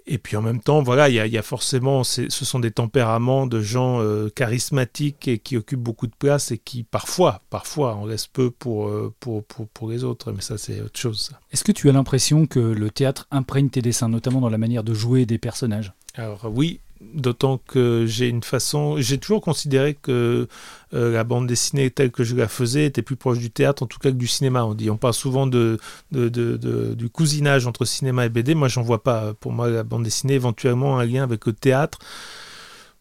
[0.08, 3.62] Et puis en même temps, voilà, il y, a, forcément, ce sont des tempéraments de
[3.62, 8.28] gens euh, charismatiques et qui occupent beaucoup de place et qui parfois, parfois, en laissent
[8.28, 10.32] peu pour, euh, pour, pour, pour, les autres.
[10.32, 11.32] Mais ça, c'est autre chose.
[11.52, 14.84] Est-ce que tu as l'impression que le théâtre imprègne tes dessins, notamment dans la manière
[14.84, 15.94] de jouer des personnages?
[16.16, 18.98] Alors oui, D'autant que j'ai une façon.
[18.98, 20.48] J'ai toujours considéré que
[20.94, 23.86] euh, la bande dessinée telle que je la faisais était plus proche du théâtre, en
[23.86, 24.66] tout cas que du cinéma.
[24.66, 25.80] On dit, on parle souvent de,
[26.12, 28.54] du cousinage entre cinéma et BD.
[28.54, 29.34] Moi, j'en vois pas.
[29.34, 32.00] Pour moi, la bande dessinée, éventuellement, un lien avec le théâtre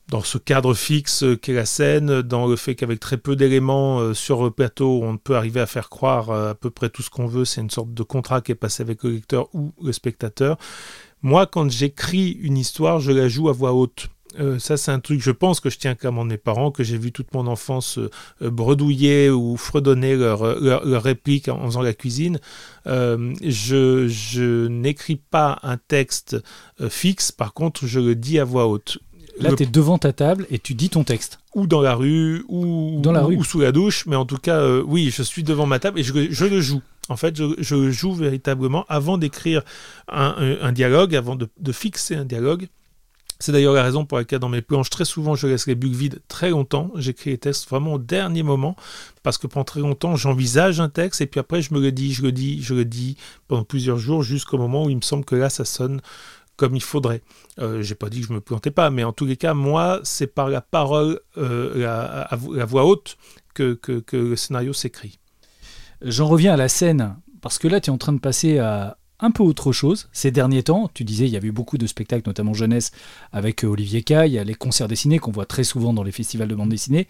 [0.08, 4.14] dans ce cadre fixe qu'est la scène, dans le fait qu'avec très peu d'éléments euh,
[4.14, 7.10] sur le plateau, on peut arriver à faire croire euh, à peu près tout ce
[7.10, 7.44] qu'on veut.
[7.44, 10.56] C'est une sorte de contrat qui est passé avec le lecteur ou le spectateur.
[11.22, 14.08] Moi, quand j'écris une histoire, je la joue à voix haute.
[14.38, 16.98] Euh, ça, c'est un truc, je pense que je tiens comme mes parents, que j'ai
[16.98, 18.10] vu toute mon enfance euh,
[18.42, 22.38] euh, bredouiller ou fredonner leurs leur, répliques en, faisant la cuisine.
[22.86, 26.36] je, je n'écris pas un texte
[26.88, 28.98] fixe, par contre, je le dis à voix haute.
[29.40, 31.38] Là, tu es devant ta table et tu dis ton texte.
[31.58, 33.36] Ou dans la rue, ou, dans la rue.
[33.36, 36.02] ou sous la douche, mais en tout cas, oui, je suis devant ma table et
[36.02, 36.82] je, je le joue.
[37.08, 39.62] En fait, je, joue véritablement avant d'écrire
[40.08, 42.68] un, dialogue, avant de, fixer un dialogue.
[43.40, 45.94] C'est d'ailleurs la raison pour laquelle dans mes planches, très souvent, je laisse les bulles
[45.94, 46.90] vides très longtemps.
[46.96, 48.74] J'écris les textes vraiment au dernier moment,
[49.22, 52.12] parce que pendant très longtemps, j'envisage un texte, et puis après, je me le dis,
[52.12, 53.16] je le dis, je le dis
[53.46, 56.00] pendant plusieurs jours, jusqu'au moment où il me semble que là, ça sonne
[56.58, 57.22] comme il faudrait.
[57.58, 60.00] Euh, J'ai pas dit que je me plantais pas, mais en tous les cas, moi,
[60.02, 63.16] c'est par la parole, euh, la, la, voix haute,
[63.54, 65.18] que, que, que le scénario s'écrit.
[66.02, 68.98] J'en reviens à la scène, parce que là, tu es en train de passer à
[69.20, 70.08] un peu autre chose.
[70.12, 72.90] Ces derniers temps, tu disais, il y avait beaucoup de spectacles, notamment jeunesse,
[73.32, 76.02] avec euh, Olivier K, il y a les concerts dessinés qu'on voit très souvent dans
[76.02, 77.08] les festivals de bande dessinée.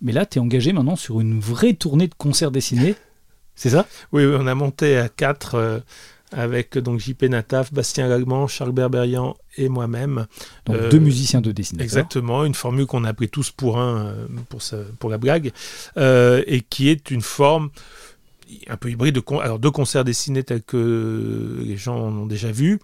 [0.00, 2.94] Mais là, tu es engagé maintenant sur une vraie tournée de concerts dessinés.
[3.54, 3.86] C'est ça?
[4.12, 5.80] Oui, on a monté à quatre euh,
[6.34, 10.26] avec donc JP Nataf, Bastien Lagman, Charles Berberian et moi-même.
[10.66, 11.84] Donc deux euh, musiciens de dessinateurs.
[11.84, 14.14] Exactement, une formule qu'on a pris tous pour un,
[14.48, 14.60] pour,
[14.98, 15.52] pour la blague,
[15.96, 17.70] et qui est une forme
[18.68, 22.78] un peu hybride, de, alors concerts dessinés tels que les gens en ont déjà vu,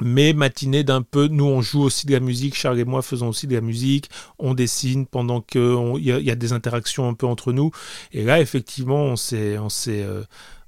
[0.00, 3.28] mais matinée d'un peu, nous on joue aussi de la musique, Charles et moi faisons
[3.28, 7.26] aussi de la musique, on dessine pendant qu'il y, y, a des interactions un peu
[7.26, 7.70] entre nous,
[8.12, 10.22] et là effectivement on s'est, on s'est, euh,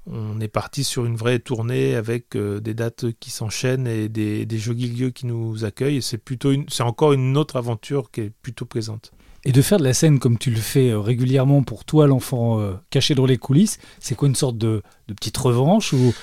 [0.05, 4.89] on est parti sur une vraie tournée avec des dates qui s'enchaînent et des, jolis
[4.89, 6.01] lieux qui nous accueillent.
[6.01, 9.11] C'est plutôt c'est encore une autre aventure qui est plutôt présente.
[9.45, 13.15] Et de faire de la scène comme tu le fais régulièrement pour toi, l'enfant caché
[13.15, 16.13] dans les coulisses, c'est quoi une sorte de, de petite revanche ou?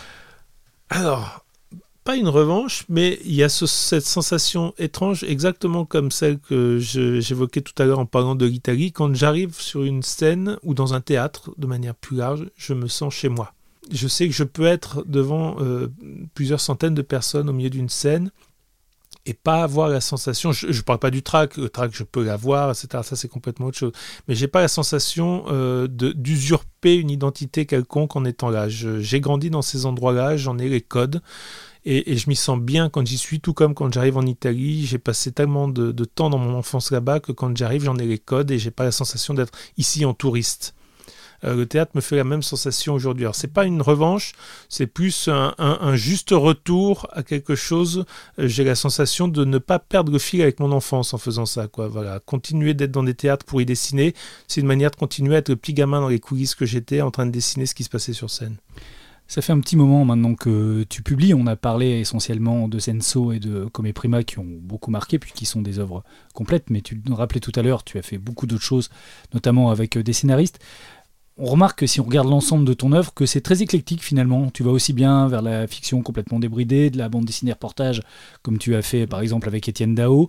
[0.91, 1.45] Alors,
[2.03, 7.61] pas une revanche, mais il y a cette sensation étrange, exactement comme celle que j'évoquais
[7.61, 8.91] tout à l'heure en parlant de l'Italie.
[8.91, 12.89] Quand j'arrive sur une scène ou dans un théâtre, de manière plus large, je me
[12.89, 13.53] sens chez moi.
[13.91, 15.89] Je sais que je peux être devant euh,
[16.35, 18.31] plusieurs centaines de personnes au milieu d'une scène
[19.27, 22.25] et pas avoir la sensation, je ne parle pas du track, le track je peux
[22.25, 23.03] l'avoir, etc.
[23.05, 23.93] Ça c'est complètement autre chose.
[24.29, 28.69] Mais j'ai pas la sensation euh, d'usurper une identité quelconque en étant là.
[28.69, 31.21] J'ai grandi dans ces endroits-là, j'en ai les codes.
[31.87, 34.85] Et, je m'y sens bien quand j'y suis, tout comme quand j'arrive en Italie.
[34.85, 38.19] J'ai passé tellement de, temps dans mon enfance là-bas que quand j'arrive, j'en ai les
[38.19, 40.75] codes et j'ai pas la sensation d'être ici en touriste.
[41.45, 43.25] Euh, le théâtre me fait la même sensation aujourd'hui.
[43.25, 44.33] Alors c'est pas une revanche,
[44.69, 48.05] c'est plus un, juste retour à quelque chose.
[48.39, 51.47] Euh, j'ai la sensation de ne pas perdre le fil avec mon enfance en faisant
[51.47, 51.69] ça.
[51.69, 51.89] Quoi.
[51.89, 54.15] Voilà, continuer d'être dans des théâtres pour y dessiner,
[54.49, 57.01] c'est une manière de continuer à être le petit gamin dans les coulisses que j'étais,
[57.01, 58.57] en train de dessiner ce qui se passait sur scène.
[59.31, 61.35] Ça fait un petit moment maintenant que tu publies.
[61.35, 65.31] On a parlé essentiellement de Senso et de Come Prima qui ont beaucoup marqué, puis
[65.33, 66.03] qui sont des œuvres
[66.35, 66.69] complètes.
[66.69, 68.91] Mais tu nous rappelais tout à l'heure, tu as fait beaucoup d'autres choses,
[69.33, 70.59] notamment avec euh, des scénaristes.
[71.43, 74.51] On remarque que si on regarde l'ensemble de ton œuvre, que c'est très éclectique finalement.
[74.51, 78.03] Tu vas aussi bien vers la fiction complètement débridée, de la bande dessinée reportage,
[78.43, 80.29] comme tu as fait par exemple avec Étienne Dao.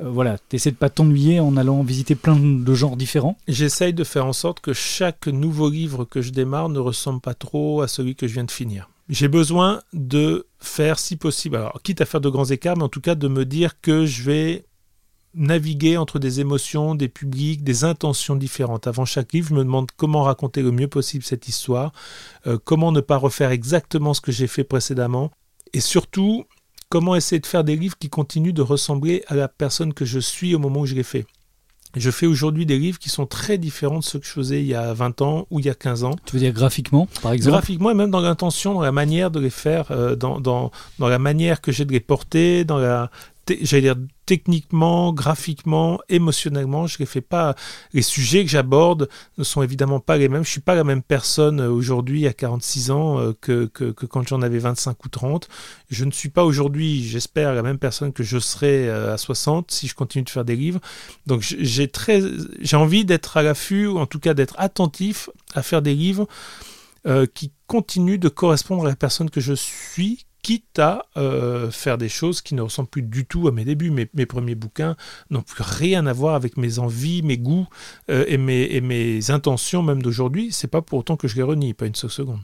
[0.00, 3.92] Euh, voilà, tu essaies de pas t'ennuyer en allant visiter plein de genres différents J'essaye
[3.92, 7.82] de faire en sorte que chaque nouveau livre que je démarre ne ressemble pas trop
[7.82, 8.88] à celui que je viens de finir.
[9.08, 12.88] J'ai besoin de faire, si possible, alors quitte à faire de grands écarts, mais en
[12.88, 14.64] tout cas de me dire que je vais
[15.34, 18.86] naviguer entre des émotions, des publics, des intentions différentes.
[18.86, 21.92] Avant chaque livre, je me demande comment raconter le mieux possible cette histoire,
[22.46, 25.30] euh, comment ne pas refaire exactement ce que j'ai fait précédemment,
[25.72, 26.44] et surtout
[26.88, 30.18] comment essayer de faire des livres qui continuent de ressembler à la personne que je
[30.18, 31.24] suis au moment où je les fais.
[31.94, 34.66] Je fais aujourd'hui des livres qui sont très différents de ceux que je faisais il
[34.66, 36.16] y a 20 ans ou il y a 15 ans.
[36.24, 37.52] Tu veux dire graphiquement, par exemple?
[37.52, 41.08] Graphiquement et même dans l'intention, dans la manière de les faire, euh, dans, dans, dans,
[41.08, 43.10] la manière que j'ai de les porter, dans la,
[43.48, 47.54] j'allais dire techniquement, graphiquement, émotionnellement, je ne fais pas.
[47.92, 50.44] Les sujets que j'aborde ne sont évidemment pas les mêmes.
[50.44, 54.26] Je suis pas la même personne euh, aujourd'hui à 46 ans euh, que, que, quand
[54.26, 55.48] j'en avais 25 ou 30.
[55.90, 59.70] Je ne suis pas aujourd'hui, j'espère, la même personne que je serai euh, à 60
[59.70, 60.80] si je continue de faire des livres.
[61.26, 62.22] Donc j'ai très,
[62.60, 66.26] j'ai envie d'être à l'affût, ou en tout cas d'être attentif à faire des livres
[67.34, 72.08] qui continuent de correspondre à la personne que je suis, quitte à euh, faire des
[72.08, 73.90] choses qui ne ressemblent plus du tout à mes débuts.
[73.90, 74.96] Mes, mes premiers bouquins
[75.30, 77.68] n'ont plus rien à voir avec mes envies, mes goûts
[78.10, 80.48] euh, et, mes, et, mes, intentions même d'aujourd'hui.
[80.50, 82.40] C'est pas pour autant que je les renie, pas une seule seconde.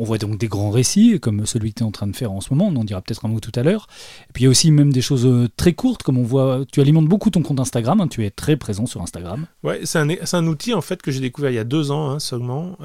[0.00, 2.30] On voit donc des grands récits, comme celui que tu es en train de faire
[2.30, 3.88] en ce moment, on en dira peut-être un mot tout à l'heure.
[4.30, 6.64] Et puis il y a aussi même des choses euh, très courtes, comme on voit,
[6.72, 9.46] tu alimentes beaucoup ton compte Instagram, hein, tu es très présent sur Instagram.
[9.64, 12.10] Ouais, c'est un, un, outil en fait que j'ai découvert il y a deux ans
[12.10, 12.76] hein, seulement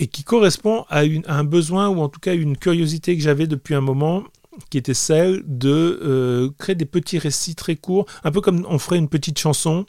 [0.00, 3.74] et qui correspond à, un besoin ou en tout cas une curiosité que j'avais depuis
[3.74, 4.24] un moment
[4.70, 8.78] qui était celle de euh, créer des petits récits très courts, un peu comme on
[8.78, 9.86] ferait une petite chanson.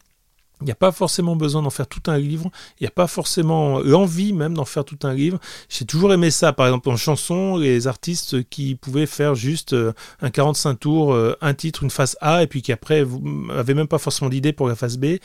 [0.62, 3.08] Il n'y a pas forcément besoin d'en faire tout un livre, il n'y a pas
[3.08, 5.40] forcément l'envie même d'en faire tout un livre.
[5.70, 9.94] J'ai toujours aimé ça, par exemple en chanson, les artistes qui pouvaient faire juste euh,
[10.22, 13.88] un 45 tours, euh, un titre, une phase A, et puis qui après n'avaient même
[13.88, 15.16] pas forcément d'idée pour la phase B.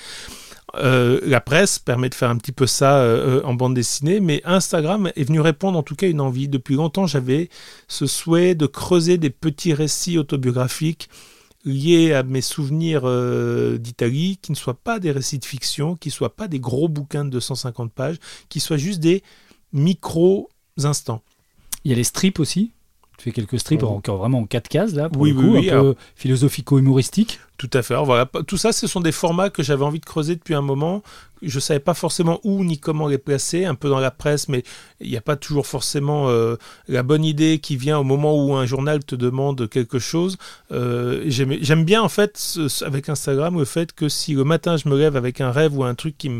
[0.74, 4.42] Euh, la presse permet de faire un petit peu ça euh, en bande dessinée, mais
[4.44, 6.48] Instagram est venu répondre en tout cas à une envie.
[6.48, 7.48] Depuis longtemps, j'avais
[7.88, 11.08] ce souhait de creuser des petits récits autobiographiques
[11.64, 16.08] liés à mes souvenirs euh, d'Italie, qui ne soient pas des récits de fiction, qui
[16.08, 18.16] ne soient pas des gros bouquins de 250 pages,
[18.48, 19.22] qui soient juste des
[19.72, 21.22] micro-instants.
[21.84, 22.72] Il y a les strips aussi
[23.16, 25.80] tu fais quelques strips encore vraiment en quatre cases là, pour oui, le coup, un
[25.80, 27.40] peu philosophico-humoristique.
[27.58, 27.94] Tout à fait.
[28.04, 31.02] voilà, tout ça, ce sont des formats que j'avais envie de creuser depuis un moment.
[31.42, 34.48] Je ne savais pas forcément où ni comment les placer, un peu dans la presse,
[34.48, 34.62] mais
[35.00, 36.56] il n'y a pas toujours forcément euh,
[36.88, 40.38] la bonne idée qui vient au moment où un journal te demande quelque chose.
[40.72, 44.98] Euh, J'aime bien en fait avec Instagram le fait que si le matin je me
[44.98, 46.30] lève avec un rêve ou un truc qui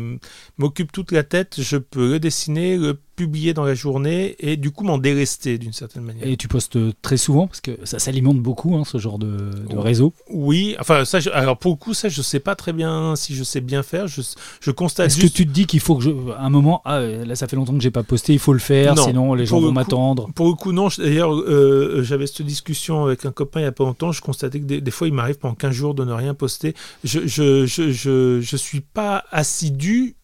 [0.57, 4.71] m'occupe toute la tête, je peux le dessiner, le publier dans la journée et du
[4.71, 6.25] coup m'en délester d'une certaine manière.
[6.25, 10.13] Et tu postes très souvent parce que ça s'alimente beaucoup hein, ce genre de, réseau.
[10.29, 13.43] Oui, enfin ça, alors pour le coup ça je sais pas très bien si je
[13.43, 14.07] sais bien faire.
[14.07, 14.21] Je,
[14.59, 15.07] je constate.
[15.07, 17.47] Est-ce que tu te dis qu'il faut que je, à un moment, ah, là ça
[17.47, 20.29] fait longtemps que j'ai pas posté, il faut le faire, sinon les gens vont m'attendre.
[20.35, 20.89] Pour le coup non.
[20.97, 24.11] D'ailleurs euh, j'avais cette discussion avec un copain il y a pas longtemps.
[24.11, 26.75] Je constatais que des, fois il m'arrive pendant 15 jours de ne rien poster.
[27.03, 30.15] Je je, je, je, je suis pas assidu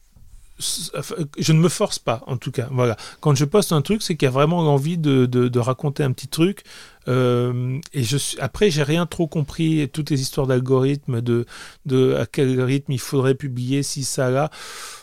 [0.59, 2.67] je ne me force pas, en tout cas.
[2.71, 2.95] Voilà.
[3.21, 6.11] Quand je poste un truc, c'est qu'il y a vraiment envie de, de, raconter un
[6.11, 6.63] petit truc.
[7.07, 11.45] Euh, et je suis, après, j'ai rien trop compris, toutes les histoires d'algorithmes, de,
[11.85, 14.51] de à quel rythme il faudrait publier, si ça, là.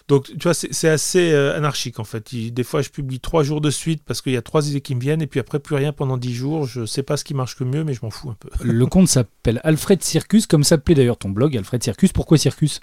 [0.09, 2.35] Donc, tu vois, c'est assez euh, anarchique en fait.
[2.35, 4.95] des fois, je publie trois jours de suite parce qu'il y a trois idées qui
[4.95, 6.67] me viennent, et puis après, plus rien pendant dix jours.
[6.67, 8.49] Je sais pas ce qui marche le mieux, mais je m'en fous un peu.
[8.63, 12.13] Le compte s'appelle Alfred Circus, comme s'appelait d'ailleurs ton blog, Alfred Circus.
[12.13, 12.81] Pourquoi Circus?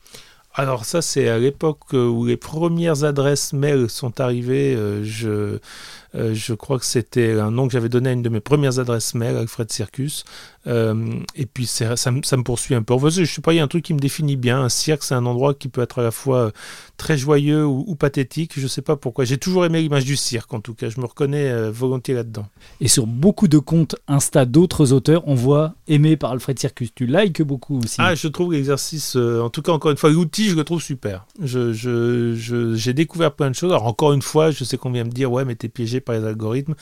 [0.58, 4.76] Alors ça, c'est à l'époque où les premières adresses mail sont arrivées.
[4.76, 5.60] Euh, je,
[6.16, 8.80] euh, je crois que c'était un nom que j'avais donné à une de mes premières
[8.80, 10.24] adresses mail, Alfred Circus.
[10.66, 12.96] et puis ça, ça, me poursuit un peu.
[13.10, 14.62] je sais pas, il y a un truc qui me définit bien.
[14.62, 16.52] Un cirque, c'est un endroit qui peut être à la fois
[16.98, 18.54] très joyeux ou, pathétique.
[18.58, 19.24] Je sais pas pourquoi.
[19.26, 20.90] J'ai toujours aimé l'image du cirque, en tout cas.
[20.90, 22.48] Je me reconnais volontiers là-dedans.
[22.82, 26.94] Et sur beaucoup de comptes Insta d'autres auteurs, on voit aimé par Alfred Circus.
[26.94, 27.96] Tu likes beaucoup aussi.
[28.00, 31.26] Ah, je trouve l'exercice, en tout cas, encore une fois, l'outil, je le trouve super.
[31.42, 33.72] J'ai je, découvert plein de choses.
[33.72, 36.16] Alors, encore une fois, je sais qu'on vient me dire, ouais, mais t'es piégé par
[36.16, 36.76] les algorithmes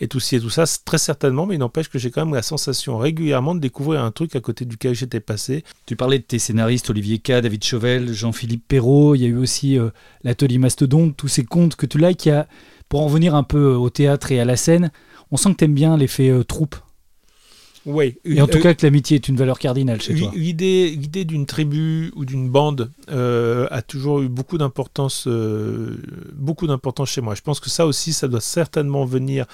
[0.00, 0.64] et tout ci et tout ça.
[0.84, 4.10] Très certainement, mais il n'empêche que j'ai quand même la sensation régulièrement de découvrir un
[4.10, 5.64] truc à côté duquel j'étais passé.
[5.86, 9.14] Tu parlais de tes scénaristes, Olivier K, David Chauvel, Jean-Philippe Perrault.
[9.14, 9.90] Il y a eu aussi euh,
[10.24, 12.30] l'atelier Mastodonte, tous ces contes que tu likes.
[12.88, 14.90] Pour en venir un peu au théâtre et à la scène,
[15.30, 16.76] on sent que tu aimes bien l'effet euh, troupe.
[17.88, 18.18] Oui.
[18.26, 20.30] Et en tout euh, cas que l'amitié est une valeur cardinale chez toi.
[20.34, 25.96] L'idée, l'idée d'une tribu ou d'une bande euh, a toujours eu beaucoup d'importance, euh,
[26.34, 27.34] beaucoup d'importance chez moi.
[27.34, 29.46] Je pense que ça aussi, ça doit certainement venir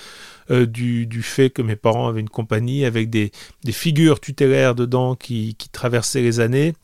[0.50, 3.30] du, du, fait que mes parents avaient une compagnie avec des,
[3.62, 6.74] des figures tutélaires dedans qui, qui, traversaient les années.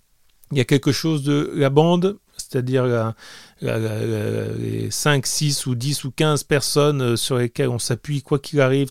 [0.53, 3.13] Il y a quelque chose de la bande, c'est-à-dire
[3.61, 8.89] les 5, 6 ou 10 ou 15 personnes sur lesquelles on s'appuie quoi qu'il arrive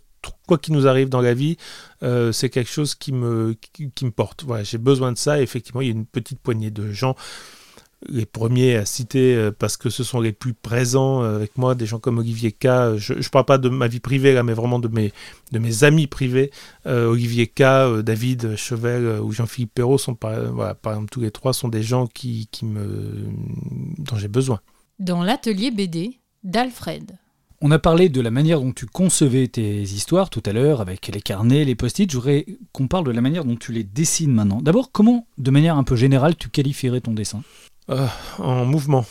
[0.47, 1.57] quoi qu'il nous arrive dans la vie,
[2.03, 4.43] euh, c'est quelque chose qui me, qui, me porte.
[4.43, 5.41] Voilà, j'ai besoin de ça.
[5.41, 7.15] effectivement, il y a une petite poignée de gens,
[8.07, 11.75] les premiers à citer euh, parce que ce sont les plus présents euh, avec moi,
[11.75, 12.95] des gens comme Olivier K.
[12.97, 15.11] Je ne parle pas de ma vie privée là, mais vraiment de mes,
[15.51, 16.51] de mes amis privés.
[16.85, 21.53] Olivier K, David Chevel ou Jean-Philippe Perrault sont par, voilà, par exemple tous les trois
[21.53, 23.27] sont des gens qui, qui me,
[23.97, 24.59] dont j'ai besoin.
[24.99, 27.17] Dans l'atelier BD d'Alfred.
[27.61, 31.07] On a parlé de la manière dont tu concevais tes histoires tout à l'heure, avec
[31.07, 32.09] les carnets, les post-it.
[32.09, 34.61] Je voudrais qu'on parle de la manière dont tu les dessines maintenant.
[34.61, 37.41] D'abord, comment, de manière un peu générale, tu qualifierais ton dessin?
[37.89, 38.07] Euh,
[38.37, 39.05] En mouvement.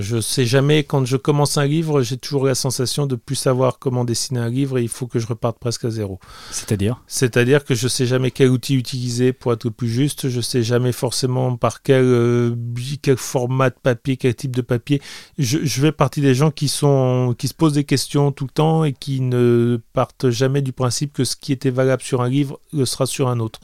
[0.00, 3.78] Je sais jamais, quand je commence un livre, j'ai toujours la sensation de plus savoir
[3.78, 6.18] comment dessiner un livre et il faut que je reparte presque à zéro.
[6.50, 7.02] C'est-à-dire?
[7.06, 10.62] C'est-à-dire que je sais jamais quel outil utiliser pour être le plus juste, je sais
[10.62, 12.54] jamais forcément par quel, euh,
[13.02, 15.00] quel format de papier, quel type de papier.
[15.38, 18.50] Je, je fais partie des gens qui, sont, qui se posent des questions tout le
[18.50, 22.28] temps et qui ne partent jamais du principe que ce qui était valable sur un
[22.28, 23.60] livre le sera sur un autre.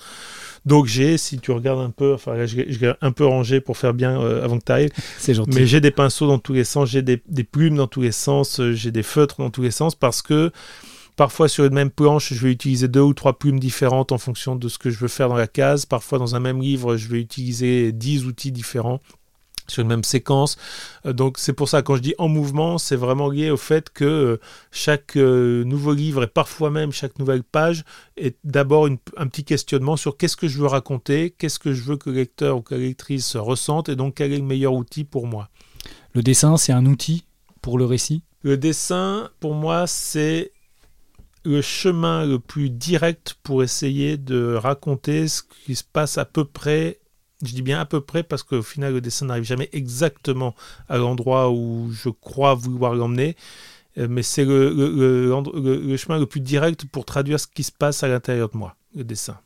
[0.65, 4.21] Donc j'ai, si tu regardes un peu, enfin je, un peu rangé pour faire bien
[4.21, 4.91] euh, avant que tu arrives.
[5.19, 5.51] C'est gentil.
[5.55, 8.61] Mais j'ai des pinceaux dans tous les sens, j'ai des, plumes dans tous les sens,
[8.61, 10.51] euh, j'ai des feutres dans tous les sens parce que
[11.15, 14.57] Parfois sur une même planche, je vais utiliser deux ou trois plumes différentes en fonction
[14.57, 15.85] de ce que je veux faire dans la case.
[15.85, 18.99] Parfois dans un même livre, je vais utiliser dix outils différents
[19.73, 20.57] sur une même séquence.
[21.07, 23.91] Euh, donc c'est pour ça quand je dis en mouvement, c'est vraiment lié au fait
[23.91, 27.85] que euh, chaque euh, nouveau livre et parfois même chaque nouvelle page
[28.17, 31.97] est d'abord un petit questionnement sur qu'est-ce que je veux raconter, qu'est-ce que je veux
[31.97, 35.05] que le lecteur ou que la lectrice ressente et donc quel est le meilleur outil
[35.05, 35.49] pour moi.
[36.15, 37.25] Le dessin, c'est un outil
[37.63, 38.23] pour le récit?
[38.43, 40.53] Le dessin, pour moi, c'est
[41.45, 46.45] le chemin le plus direct pour essayer de raconter ce qui se passe à peu
[46.45, 46.99] près
[47.43, 50.55] je dis bien à peu près parce qu'au final, le dessin n'arrive jamais exactement
[50.89, 53.37] à l'endroit où je crois vouloir l'emmener.
[53.99, 58.09] Euh, mais c'est le, chemin le plus direct pour traduire ce qui se passe à
[58.09, 59.39] l'intérieur de moi, le dessin.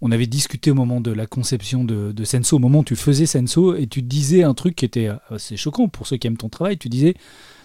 [0.00, 2.96] On avait discuté au moment de la conception de, de, Senso, au moment où tu
[2.96, 6.36] faisais Senso, et tu disais un truc qui était assez choquant pour ceux qui aiment
[6.36, 6.78] ton travail.
[6.78, 7.14] Tu disais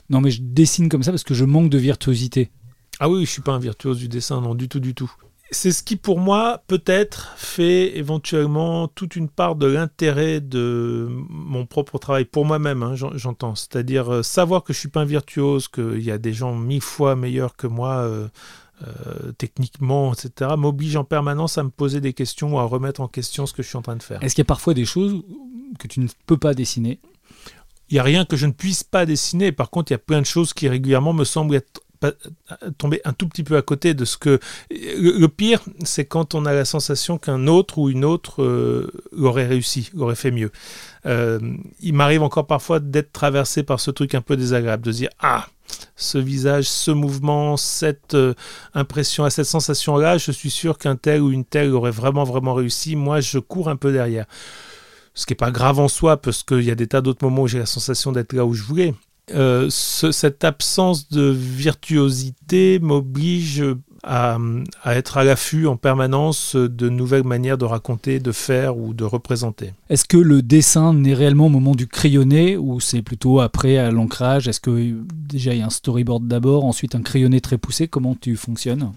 [0.10, 2.50] Non, mais je dessine comme ça parce que je manque de virtuosité.
[3.00, 5.12] Ah oui, je suis pas un virtuose du dessin, non, du tout, du tout
[5.54, 11.66] c'est ce qui pour moi peut-être fait éventuellement toute une part de l'intérêt de mon
[11.66, 13.56] propre travail pour moi-même, hein, j'entends.
[13.56, 16.82] C'est-à-dire euh, savoir que je suis pas un virtuose, qu'il y a des gens mille
[16.82, 18.28] fois meilleurs que moi euh,
[18.84, 23.08] euh, techniquement, etc., m'oblige en permanence à me poser des questions ou à remettre en
[23.08, 24.22] question ce que je suis en train de faire.
[24.24, 25.22] Est-ce qu'il y a parfois des choses
[25.80, 27.00] que tu ne peux pas dessiner?
[27.90, 29.52] Il n'y a rien que je ne puisse pas dessiner.
[29.52, 31.83] Par contre, il y a plein de choses qui régulièrement me semblent être
[32.78, 34.40] tomber un tout petit peu à côté de ce que...
[34.70, 39.48] Le, pire, c'est quand on a la sensation qu'un autre ou une autre euh, aurait
[39.48, 40.52] réussi, aurait fait mieux.
[41.06, 41.40] Euh,
[41.80, 45.48] il m'arrive encore parfois d'être traversé par ce truc un peu désagréable, de dire Ah,
[45.96, 48.34] ce visage, ce mouvement, cette euh,
[48.74, 52.96] impression, cette sensation-là, je suis sûr qu'un tel ou une telle aurait vraiment, vraiment réussi.
[52.96, 54.26] Moi, je cours un peu derrière.
[55.14, 57.44] ce qui n'est pas grave en soi, parce qu'il y a des tas d'autres moments
[57.44, 58.94] où j'ai la sensation d'être là où je voulais.
[59.34, 63.64] Euh, cette absence de virtuosité m'oblige
[64.04, 64.38] à,
[64.86, 69.74] être à l'affût en permanence de nouvelles manières de raconter, de faire ou de représenter.
[69.90, 73.92] Est-ce que le dessin naît réellement au moment du crayonné ou c'est plutôt après à
[73.92, 74.50] l'ancrage?
[74.50, 74.94] Est-ce que
[75.30, 77.88] déjà il y a un storyboard d'abord, ensuite un crayonné très poussé?
[77.88, 78.92] Comment tu fonctionnes?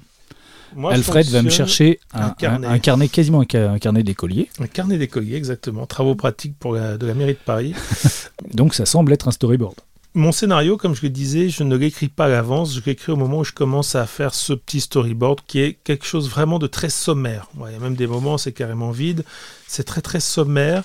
[0.90, 3.08] Alfred va me chercher un, carnet.
[3.08, 4.50] quasiment un, carnet d'écolier.
[4.58, 5.86] Un carnet d'écolier, exactement.
[5.86, 7.74] Travaux pratiques pour de la mairie de Paris.
[8.52, 9.76] Donc ça semble être un storyboard.
[10.16, 13.16] Mon scénario, comme je le disais, je ne l'écris pas à l'avance, je l'écris au
[13.16, 16.66] moment où je commence à faire ce petit storyboard qui est quelque chose vraiment de
[16.66, 17.50] très sommaire.
[17.54, 19.26] il y a même des moments, c'est carrément vide,
[19.66, 20.84] c'est très très sommaire.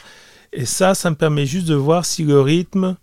[0.51, 2.97] Et ça, ça me permet juste de voir si le rythme,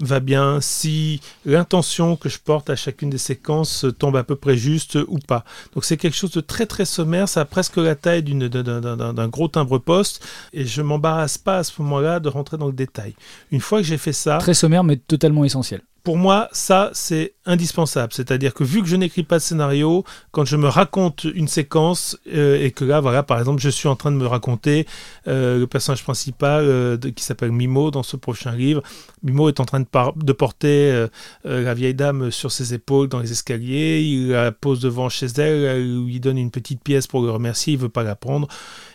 [0.00, 4.56] va bien, si l'intention que je porte à chacune des séquences tombe à peu près
[4.56, 5.44] juste ou pas.
[5.74, 9.48] Donc c'est quelque chose de très très sommaire, ça a presque la taille d'un gros
[9.48, 13.14] timbre-poste, et je m'embarrasse pas à ce moment-là de rentrer dans le détail.
[13.50, 14.38] Une fois que j'ai fait ça...
[14.38, 18.12] Très sommaire mais totalement essentiel pour moi, ça, c'est indispensable.
[18.12, 22.18] C'est-à-dire que vu que je n'écris pas de scénario, quand je me raconte une séquence,
[22.32, 24.86] euh, et que là, voilà, par exemple, je suis en train de me raconter
[25.28, 28.82] euh, le personnage principal euh, qui s'appelle Mimo dans ce prochain livre.
[29.22, 31.06] Mimo est en train de, porter
[31.44, 34.00] la vieille dame sur ses épaules dans les escaliers.
[34.02, 37.74] Il la pose devant chez elle, elle lui donne une petite pièce pour le remercier.
[37.74, 38.48] Il veut pas la prendre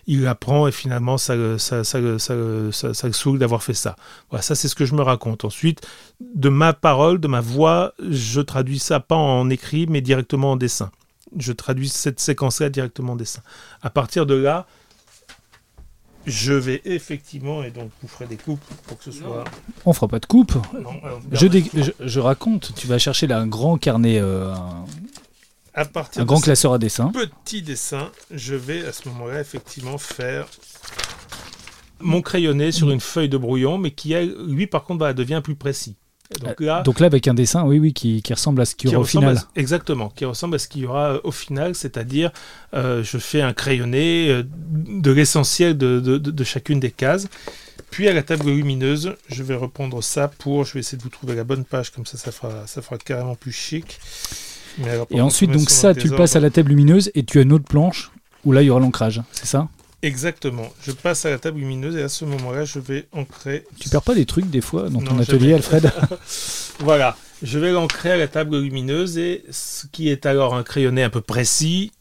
[0.07, 2.71] il apprend et finalement ça, ça, ça, ça, le
[3.13, 3.95] saoule d'avoir fait ça.
[4.29, 5.45] Voilà, ça c'est ce que je me raconte.
[5.45, 5.85] Ensuite,
[6.21, 10.55] de ma parole, de ma voix, je traduis ça pas en écrit mais directement en
[10.55, 10.91] dessin.
[11.37, 13.41] Je traduis cette séquence-là directement en dessin.
[13.81, 14.65] À partir de là,
[16.25, 19.45] je vais effectivement, et donc vous ferez des coupes pour que ce soit.
[19.85, 20.53] On fera pas de coupe.
[21.31, 21.47] je,
[21.99, 24.53] je, raconte, tu vas chercher là un grand carnet, euh,
[25.77, 27.11] à partir un grand classeur à dessin.
[27.13, 30.47] Petit dessin, je vais à ce moment-là effectivement faire
[31.99, 34.15] mon crayonné sur une feuille de brouillon, mais qui,
[34.47, 35.95] lui, par contre, bah, devient plus précis.
[36.41, 38.95] Donc là, donc là, avec un dessin, oui, oui, qui, ressemble à ce qu'il y
[38.95, 39.39] aura au final.
[39.55, 42.31] exactement, qui ressemble à ce qu'il y aura euh, au final, c'est-à-dire
[42.73, 47.27] euh, je fais un crayonné euh, de l'essentiel de, de, chacune des cases.
[47.91, 51.09] Puis à la table lumineuse, je vais reprendre ça pour, je vais essayer de vous
[51.09, 53.97] trouver la bonne page, comme ça, ça fera, ça fera carrément plus chic
[55.09, 57.53] et ensuite, donc ça, tu le passes à la table lumineuse et tu as une
[57.53, 58.11] autre planche
[58.45, 59.67] où là, il y aura l'ancrage, c'est ça?
[60.03, 60.71] Exactement.
[60.81, 63.65] Je passe à la table lumineuse et à ce moment-là, je vais ancrer.
[63.79, 65.91] Tu perds pas des trucs des fois dans ton atelier, Alfred?
[66.79, 67.17] Voilà.
[67.43, 71.09] Je vais l'ancrer à la table lumineuse et ce qui est alors un crayonné un
[71.09, 71.91] peu précis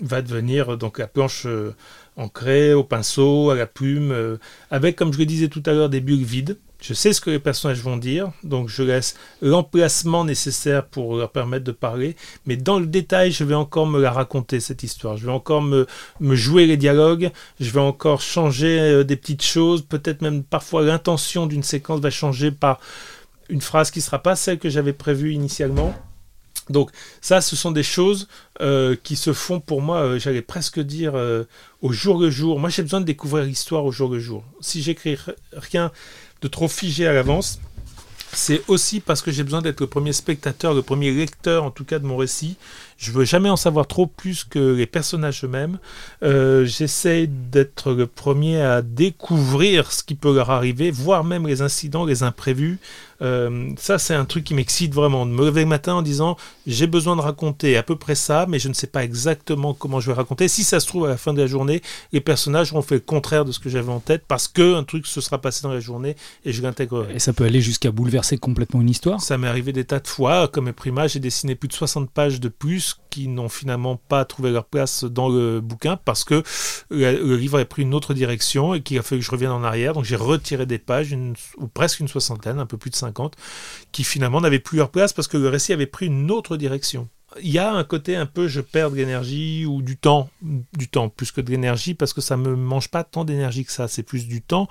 [0.00, 1.74] va devenir donc la planche euh,
[2.16, 4.36] ancrée au pinceau, à la plume, euh,
[4.70, 6.58] avec, comme je le disais tout à l'heure, des bulles vides.
[6.86, 11.32] Je sais ce que les personnages vont dire, donc je laisse l'emplacement nécessaire pour leur
[11.32, 12.14] permettre de parler,
[12.46, 15.16] mais dans le détail, je vais encore me la raconter, cette histoire.
[15.16, 15.86] Je vais encore me,
[16.20, 21.46] jouer les dialogues, je vais encore changer euh, des petites choses, peut-être même parfois l'intention
[21.46, 22.78] d'une séquence va changer par
[23.48, 25.92] une phrase qui ne sera pas celle que j'avais prévue initialement.
[26.70, 28.28] Donc ça, ce sont des choses
[28.60, 31.14] euh, qui se font pour moi, euh, j'allais presque dire,
[31.82, 32.60] au jour le jour.
[32.60, 34.44] Moi, j'ai besoin de découvrir l'histoire au jour le jour.
[34.60, 35.18] Si j'écris
[35.52, 35.90] rien
[36.42, 37.60] de trop figé à l'avance.
[38.32, 41.84] C'est aussi parce que j'ai besoin d'être le premier spectateur, le premier lecteur en tout
[41.84, 42.56] cas de mon récit.
[42.98, 45.78] Je veux jamais en savoir trop plus que les personnages eux-mêmes.
[46.22, 51.62] Euh, j'essaie d'être le premier à découvrir ce qui peut leur arriver, voire même les
[51.62, 52.78] incidents, les imprévus.
[53.22, 55.26] Euh, ça, c'est un truc qui m'excite vraiment.
[55.26, 56.36] De me lever le matin en disant
[56.66, 60.00] j'ai besoin de raconter à peu près ça, mais je ne sais pas exactement comment
[60.00, 60.48] je vais raconter.
[60.48, 63.00] Si ça se trouve, à la fin de la journée, les personnages auront fait le
[63.00, 65.80] contraire de ce que j'avais en tête parce qu'un truc se sera passé dans la
[65.80, 67.14] journée et je l'intégrerai.
[67.14, 70.08] Et ça peut aller jusqu'à bouleverser complètement une histoire Ça m'est arrivé des tas de
[70.08, 70.48] fois.
[70.48, 74.50] Comme Prima, j'ai dessiné plus de 60 pages de plus qui n'ont finalement pas trouvé
[74.50, 76.42] leur place dans le bouquin parce que
[76.90, 79.64] le livre a pris une autre direction et qu'il a fallu que je revienne en
[79.64, 79.94] arrière.
[79.94, 81.16] Donc j'ai retiré des pages,
[81.56, 83.34] ou presque une soixantaine, un peu plus de 50,
[83.90, 87.08] qui finalement n'avaient plus leur place parce que le récit avait pris une autre direction.
[87.42, 90.88] Il y a un côté un peu je perds de l'énergie ou du temps, du
[90.88, 93.88] temps plus que de l'énergie parce que ça me mange pas tant d'énergie que ça,
[93.88, 94.68] c'est plus du temps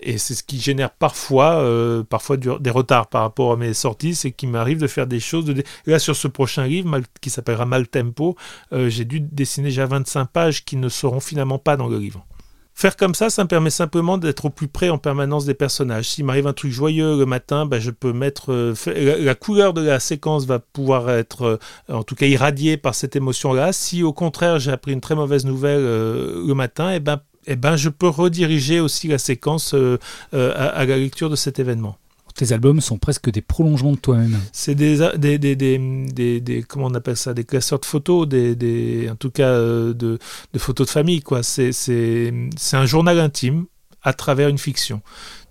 [0.00, 4.14] et c'est ce qui génère parfois, euh, parfois des retards par rapport à mes sorties,
[4.14, 5.44] c'est qu'il m'arrive de faire des choses.
[5.44, 5.62] De...
[5.86, 8.36] Là, sur ce prochain livre, qui s'appellera Mal Tempo,
[8.72, 12.26] euh, j'ai dû dessiner déjà 25 pages qui ne seront finalement pas dans le livre.
[12.76, 16.08] Faire comme ça, ça me permet simplement d'être au plus près en permanence des personnages.
[16.08, 18.74] S'il m'arrive un truc joyeux le matin, ben je peux mettre euh,
[19.20, 23.72] la, couleur de la séquence va pouvoir être, en tout cas, irradiée par cette émotion-là.
[23.72, 27.56] Si au contraire j'ai appris une très mauvaise nouvelle le matin, et eh ben eh
[27.56, 29.98] ben, je peux rediriger aussi la séquence euh,
[30.34, 31.96] euh, à, la lecture de cet événement.
[32.34, 34.40] Tes albums sont presque des prolongements de toi-même.
[34.52, 39.08] C'est des des, des, des, des, comment on appelle ça, des classeurs de photos, des,
[39.08, 40.18] en tout cas euh, de,
[40.52, 41.22] de, photos de famille.
[41.22, 41.44] quoi.
[41.44, 42.32] C'est
[42.72, 43.66] un journal intime
[44.02, 45.00] à travers une fiction.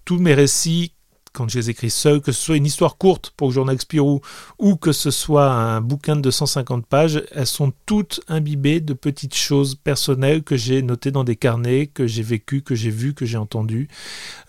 [0.03, 0.91] Tous mes récits
[1.33, 4.21] quand je les écris seuls, que ce soit une histoire courte pour le journal Spirou
[4.59, 9.35] ou que ce soit un bouquin de 250 pages, elles sont toutes imbibées de petites
[9.35, 13.25] choses personnelles que j'ai notées dans des carnets, que j'ai vécues, que j'ai vues, que
[13.25, 13.87] j'ai entendues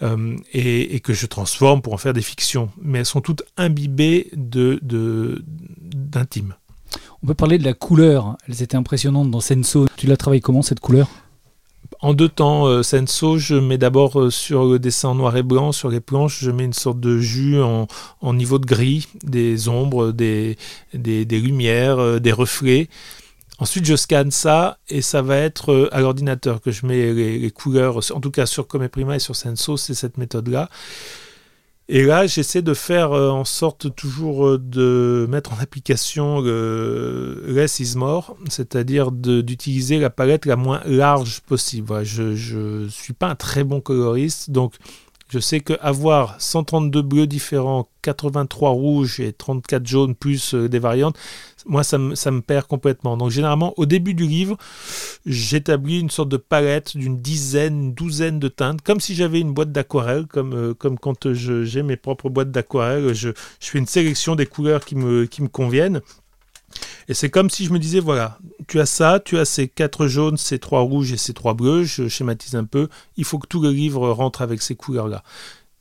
[0.03, 2.71] euh, et, que je transforme pour en faire des fictions.
[2.81, 4.79] Mais elles sont toutes imbibées de,
[5.83, 6.55] d'intime.
[7.23, 8.37] On peut parler de la couleur.
[8.47, 9.87] Elles étaient impressionnantes dans Senso.
[9.97, 11.09] Tu l'as travaillé comment cette couleur?
[12.05, 15.73] En deux temps, euh, Senso, je mets d'abord euh, sur le dessin noir et blanc,
[15.73, 17.87] sur les planches, je mets une sorte de jus en,
[18.35, 20.59] niveau de gris, des ombres, des,
[20.93, 22.91] lumières, euh, des reflets.
[23.59, 27.99] Ensuite, je scanne ça et ça va être à l'ordinateur que je mets les, couleurs,
[28.13, 30.69] en tout cas sur Comeprima et sur Senso, c'est cette méthode-là.
[31.89, 37.45] Et là, j'essaie de faire euh, en sorte toujours euh, de mettre en application le
[37.47, 42.03] less is more, c'est-à-dire d'utiliser la palette la moins large possible.
[42.03, 44.75] je ne suis pas un très bon coloriste, donc
[45.29, 51.17] je sais qu'avoir 132 bleus différents, 83 rouges et 34 jaunes plus euh, des variantes,
[51.67, 53.17] moi ça me, ça me, perd complètement.
[53.17, 54.57] Donc généralement au début du livre,
[55.25, 59.55] j'établis une sorte de palette d'une dizaine, une douzaine de teintes, comme si j'avais une
[59.55, 63.87] boîte d'aquarelle, comme, euh, comme quand j'ai mes propres boîtes d'aquarelle, je, je, fais une
[63.87, 66.01] sélection des couleurs qui me, qui me conviennent.
[67.09, 70.07] Et c'est comme si je me disais, voilà, tu as ça, tu as ces quatre
[70.07, 73.47] jaunes, ces trois rouges et ces trois bleus, je schématise un peu, il faut que
[73.47, 75.23] tout le livre rentre avec ces couleurs-là.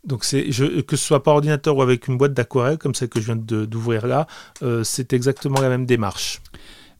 [0.05, 3.21] Donc c'est que ce soit par ordinateur ou avec une boîte d'aquarelle comme celle que
[3.21, 4.27] je viens d'ouvrir là,
[4.61, 6.41] euh, c'est exactement la même démarche.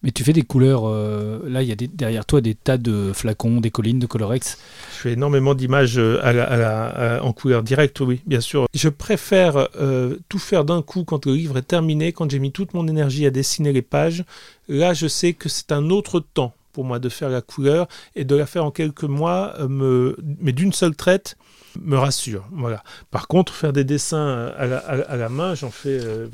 [0.04, 3.14] Mais tu fais des couleurs, euh, là il y a derrière toi des tas de
[3.14, 4.58] flacons, des collines de Colorex.
[4.92, 8.68] Je fais énormément d'images euh, en couleur directe, oui, bien sûr.
[8.74, 12.52] Je préfère euh, tout faire d'un coup quand le livre est terminé, quand j'ai mis
[12.52, 14.26] toute mon énergie à dessiner les pages.
[14.68, 18.26] Là je sais que c'est un autre temps pour moi de faire la couleur et
[18.26, 21.38] de la faire en quelques mois, mais d'une seule traite,
[21.82, 22.46] me rassure.
[22.52, 22.84] Voilà.
[23.12, 26.28] Par contre, faire des dessins à la, main, j'en fais, euh,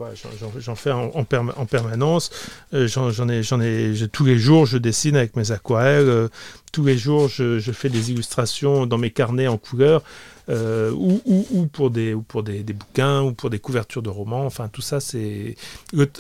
[0.60, 2.32] j'en fais en, en, permanence.
[2.74, 6.10] Euh, j'en ai, j'en ai, tous les jours, je dessine avec mes aquarelles.
[6.10, 6.28] Euh,
[6.72, 10.04] tous les jours, je, fais des illustrations dans mes carnets en couleur.
[10.50, 14.46] ou, ou, pour, des, ou pour des, bouquins, ou pour des couvertures de romans.
[14.46, 15.56] Enfin, tout ça, c'est.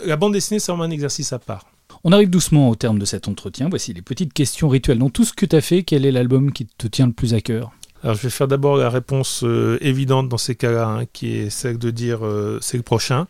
[0.05, 1.65] La bande dessinée, c'est vraiment un exercice à part.
[2.03, 3.67] On arrive doucement au terme de cet entretien.
[3.69, 4.99] Voici les petites questions rituelles.
[4.99, 7.33] Dans tout ce que tu as fait, quel est l'album qui te tient le plus
[7.33, 7.71] à cœur?
[8.03, 11.49] Alors je vais faire d'abord la réponse euh, évidente dans ces cas-là, hein, qui est
[11.49, 13.27] celle de dire euh, c'est le prochain,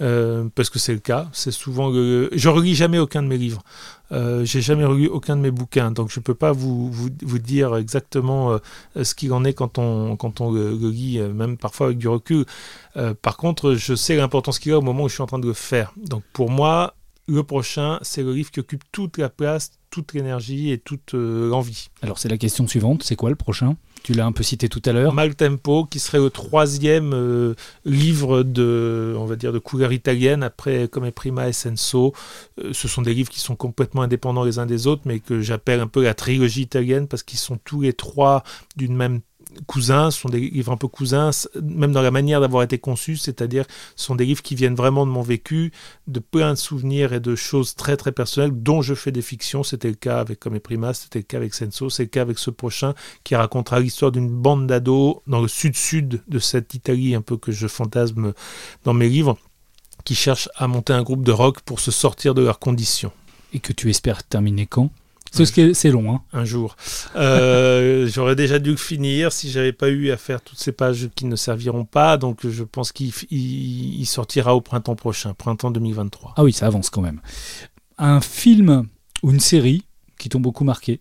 [0.00, 1.28] euh, parce que c'est le cas.
[1.32, 2.30] C'est souvent le...
[2.32, 3.62] je relis jamais aucun de mes livres.
[4.10, 7.38] j'ai jamais relu aucun de mes bouquins, donc je ne peux pas vous, vous, vous,
[7.38, 8.58] dire exactement
[9.00, 12.46] ce qu'il en est quand on, quand on le, lit, même parfois avec du recul.
[13.20, 15.46] par contre, je sais l'importance qu'il a au moment où je suis en train de
[15.46, 15.92] le faire.
[15.96, 16.94] Donc pour moi,
[17.26, 21.88] le prochain, c'est le livre qui occupe toute la place, toute l'énergie et toute l'envie.
[22.00, 23.76] Alors c'est la question suivante, c'est quoi le prochain?
[24.02, 25.12] Tu l'as un peu cité tout à l'heure.
[25.12, 30.42] Mal Tempo, qui serait le troisième euh, livre de, on va dire, de couleur italienne
[30.42, 32.14] après Come Prima et Senso.
[32.62, 35.40] Euh, ce sont des livres qui sont complètement indépendants les uns des autres, mais que
[35.40, 38.44] j'appelle un peu la trilogie italienne parce qu'ils sont tous les trois
[38.76, 39.20] d'une même
[39.66, 41.30] cousins, sont des livres un peu cousins,
[41.62, 43.64] même dans la manière d'avoir été conçus, c'est-à-dire
[43.96, 45.72] ce sont des livres qui viennent vraiment de mon vécu,
[46.06, 49.62] de plein de souvenirs et de choses très très personnelles dont je fais des fictions.
[49.62, 52.38] C'était le cas avec Comme Prima, c'était le cas avec Senso, c'est le cas avec
[52.38, 52.94] ce prochain
[53.24, 57.52] qui racontera l'histoire d'une bande d'ados dans le sud-sud de cette Italie un peu que
[57.52, 58.32] je fantasme
[58.84, 59.38] dans mes livres,
[60.04, 63.12] qui cherchent à monter un groupe de rock pour se sortir de leurs conditions.
[63.52, 64.90] Et que tu espères terminer quand?
[65.32, 66.14] C'est long.
[66.14, 66.20] Hein.
[66.32, 66.76] Un jour.
[67.16, 71.26] Euh, j'aurais déjà dû finir si j'avais pas eu à faire toutes ces pages qui
[71.26, 72.16] ne serviront pas.
[72.16, 76.34] Donc je pense qu'il sortira au printemps prochain, printemps 2023.
[76.36, 77.20] Ah oui, ça avance quand même.
[77.98, 78.86] Un film
[79.22, 79.84] ou une série
[80.18, 81.00] qui t'ont beaucoup marqué?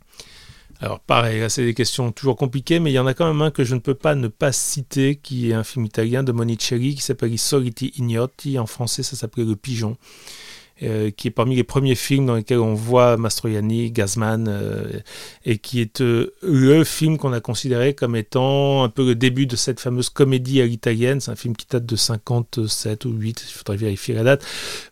[0.80, 3.42] Alors pareil, là c'est des questions toujours compliquées, mais il y en a quand même
[3.42, 6.32] un que je ne peux pas ne pas citer, qui est un film italien de
[6.32, 8.60] Monicelli qui s'appelle I Soliti Ignoti.
[8.60, 9.98] En français, ça s'appelait Le Pigeon.
[10.84, 15.00] Euh, qui est parmi les premiers films dans lesquels on voit Mastroianni, Gazman, euh,
[15.44, 19.48] et qui est euh, le film qu'on a considéré comme étant un peu le début
[19.48, 21.20] de cette fameuse comédie à l'italienne.
[21.20, 24.46] C'est un film qui date de 57 ou 8, il faudrait vérifier la date,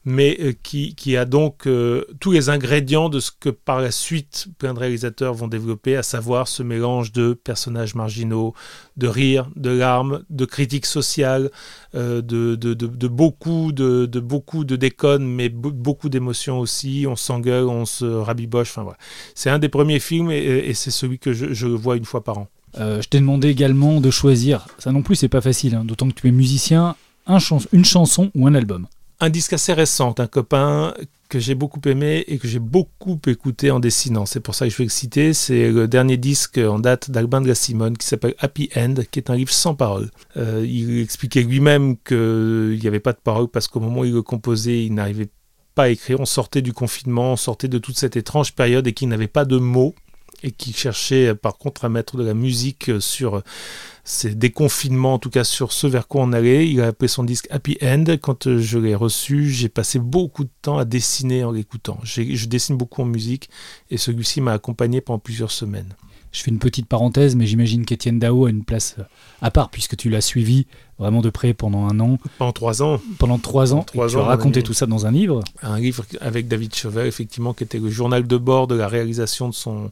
[0.06, 1.70] mais qui, qui, a donc
[2.20, 6.04] tous les ingrédients de ce que par la suite plein de réalisateurs vont développer, à
[6.04, 8.56] savoir ce mélange de personnages marginaux,
[8.98, 11.52] de rire, de larmes, de critiques sociales,
[11.94, 17.06] de, de, de, de, beaucoup de, de beaucoup de déconnes, mais beaucoup d'émotions aussi.
[17.08, 18.70] On s'engueule, on se rabiboche.
[18.70, 18.98] Enfin voilà.
[19.34, 22.48] C'est un des premiers films et, c'est celui que je, vois une fois par an.
[22.78, 24.68] Euh, je t'ai demandé également de choisir.
[24.80, 25.76] Ça non plus, c'est pas facile.
[25.76, 26.96] Hein, d'autant que tu es musicien.
[27.28, 27.40] Un
[27.72, 28.88] une chanson ou un album
[29.20, 30.94] un disque assez récent un copain
[31.30, 34.26] que j'ai beaucoup aimé et que j'ai beaucoup écouté en dessinant.
[34.26, 35.34] C'est pour ça que je le citer.
[35.34, 39.36] C'est le dernier disque en date d'Alban Simone qui s'appelle Happy End, qui est un
[39.36, 40.10] livre sans parole.
[40.38, 44.14] Euh, il expliquait lui-même qu'il n'y avait pas de parole parce qu'au moment où il
[44.14, 45.30] le composait, il n'arrivait
[45.74, 46.20] pas à écrire.
[46.20, 49.46] On sortait du confinement, on sortait de toute cette étrange période et qu'il n'avait pas
[49.46, 49.96] de mots
[50.44, 53.42] et qui cherchait par contre à mettre de la musique sur
[54.06, 56.70] ces déconfinements, en tout cas sur ce vers quoi on allait.
[56.70, 58.06] Il a appelé son disque Happy End.
[58.22, 62.00] Quand je l'ai reçu, j'ai passé beaucoup de temps à dessiner en l'écoutant.
[62.04, 63.50] Je dessine beaucoup en musique
[63.90, 65.96] et celui-ci m'a accompagné pendant plusieurs semaines.
[66.36, 68.98] Je fais une petite parenthèse, mais j'imagine qu'Étienne Dao a une place
[69.42, 70.68] à part, puisque tu l'as suivi
[71.00, 72.20] vraiment de près pendant un an.
[72.38, 73.00] Pendant trois ans.
[73.20, 73.84] Pendant trois ans.
[73.84, 75.40] Trois tu as raconté tout ça dans un livre.
[75.62, 79.48] Un livre avec David Chauvel, effectivement, qui était le journal de bord de la réalisation
[79.48, 79.92] de son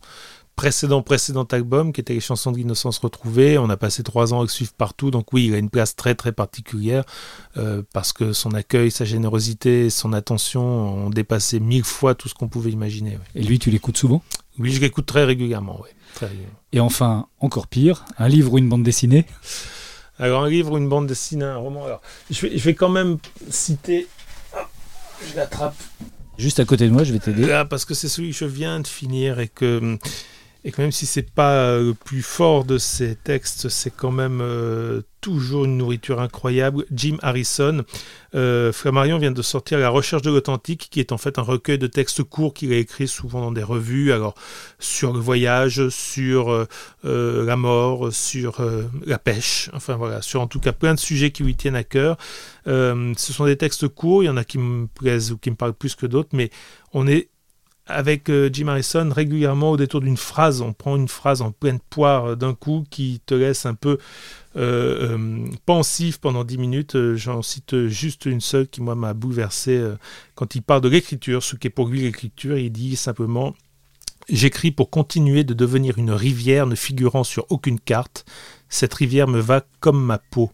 [0.56, 3.58] précédent précédent album qui était les chansons de l'innocence retrouvées.
[3.58, 5.96] On a passé trois ans à le suivre partout, donc oui, il a une place
[5.96, 7.04] très très particulière
[7.58, 10.64] euh, parce que son accueil, sa générosité, son attention
[11.06, 13.18] ont dépassé mille fois tout ce qu'on pouvait imaginer.
[13.36, 14.24] Et lui, tu l'écoutes souvent?
[14.60, 15.90] Oui, je l'écoute très régulièrement, oui.
[16.14, 16.30] Très
[16.72, 19.26] Et enfin, encore pire, un livre ou une bande dessinée?
[20.20, 21.86] Alors un livre ou une bande dessinée, un roman.
[21.86, 23.18] Alors, je vais, je vais quand même
[23.50, 24.08] citer.
[25.28, 25.76] je l'attrape.
[26.38, 27.52] Juste à côté de moi, je vais t'aider.
[27.52, 29.98] Ah, parce que c'est celui que je viens de finir et que
[30.66, 34.12] et que même si c'est pas euh, le plus fort de ces textes, c'est quand
[34.12, 36.86] même euh, toujours une nourriture incroyable.
[36.90, 37.84] Jim Harrison,
[38.34, 41.78] euh, Flammarion vient de sortir La recherche de l'authentique, qui est en fait un recueil
[41.78, 44.36] de textes courts qu'il a écrit souvent dans des revues, alors
[44.80, 48.62] sur le voyage, sur euh, la mort, sur
[49.06, 51.84] la pêche, enfin voilà, sur en tout cas plein de sujets qui lui tiennent à
[51.84, 52.18] cœur.
[52.66, 55.56] ce sont des textes courts, il y en a qui me plaisent ou qui me
[55.56, 56.50] parlent plus que d'autres, mais
[56.94, 57.30] on est
[57.86, 61.80] avec euh, Jim Harrison, régulièrement au détour d'une phrase, on prend une phrase en pleine
[61.90, 63.98] poire euh, d'un coup qui te laisse un peu
[64.56, 67.14] euh, pensif pendant 10 minutes.
[67.16, 69.84] J'en cite juste une seule qui, moi, m'a bouleversé
[70.36, 72.58] quand il parle de l'écriture, ce qu'est pour lui l'écriture.
[72.58, 73.54] Il dit simplement
[74.30, 78.26] J'écris pour continuer de devenir une rivière ne figurant sur aucune carte.
[78.70, 80.52] Cette rivière me va comme ma peau.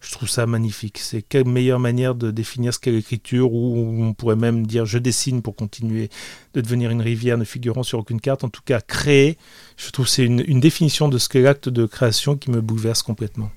[0.00, 0.98] Je trouve ça magnifique.
[0.98, 4.98] C'est quelle meilleure manière de définir ce qu'est l'écriture, ou on pourrait même dire je
[4.98, 6.08] dessine pour continuer
[6.54, 8.42] de devenir une rivière ne figurant sur aucune carte.
[8.42, 9.36] En tout cas, créer,
[9.76, 13.02] je trouve c'est une, une définition de ce qu'est l'acte de création qui me bouleverse
[13.02, 13.50] complètement.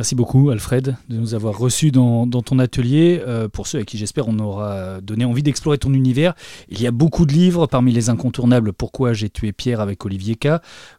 [0.00, 3.20] Merci beaucoup Alfred de nous avoir reçus dans, ton atelier.
[3.28, 6.32] Euh, pour ceux à qui j'espère on aura donné envie d'explorer ton univers,
[6.70, 10.36] il y a beaucoup de livres, parmi les incontournables Pourquoi j'ai tué Pierre avec Olivier
[10.36, 10.52] K,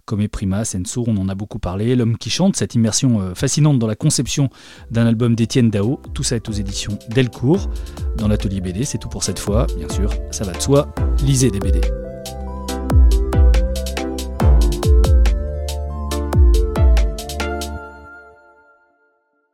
[0.05, 3.79] comme Prima, Sensour, on en a beaucoup parlé, L'homme qui chante, cette immersion euh, fascinante
[3.79, 4.49] dans la conception
[4.91, 7.71] d'un album d'Étienne Dao, tout ça est aux éditions Delcourt.
[8.19, 10.93] Dans l'atelier BD, c'est tout pour cette fois, bien sûr, ça va de soi,
[11.25, 11.81] lisez des BD.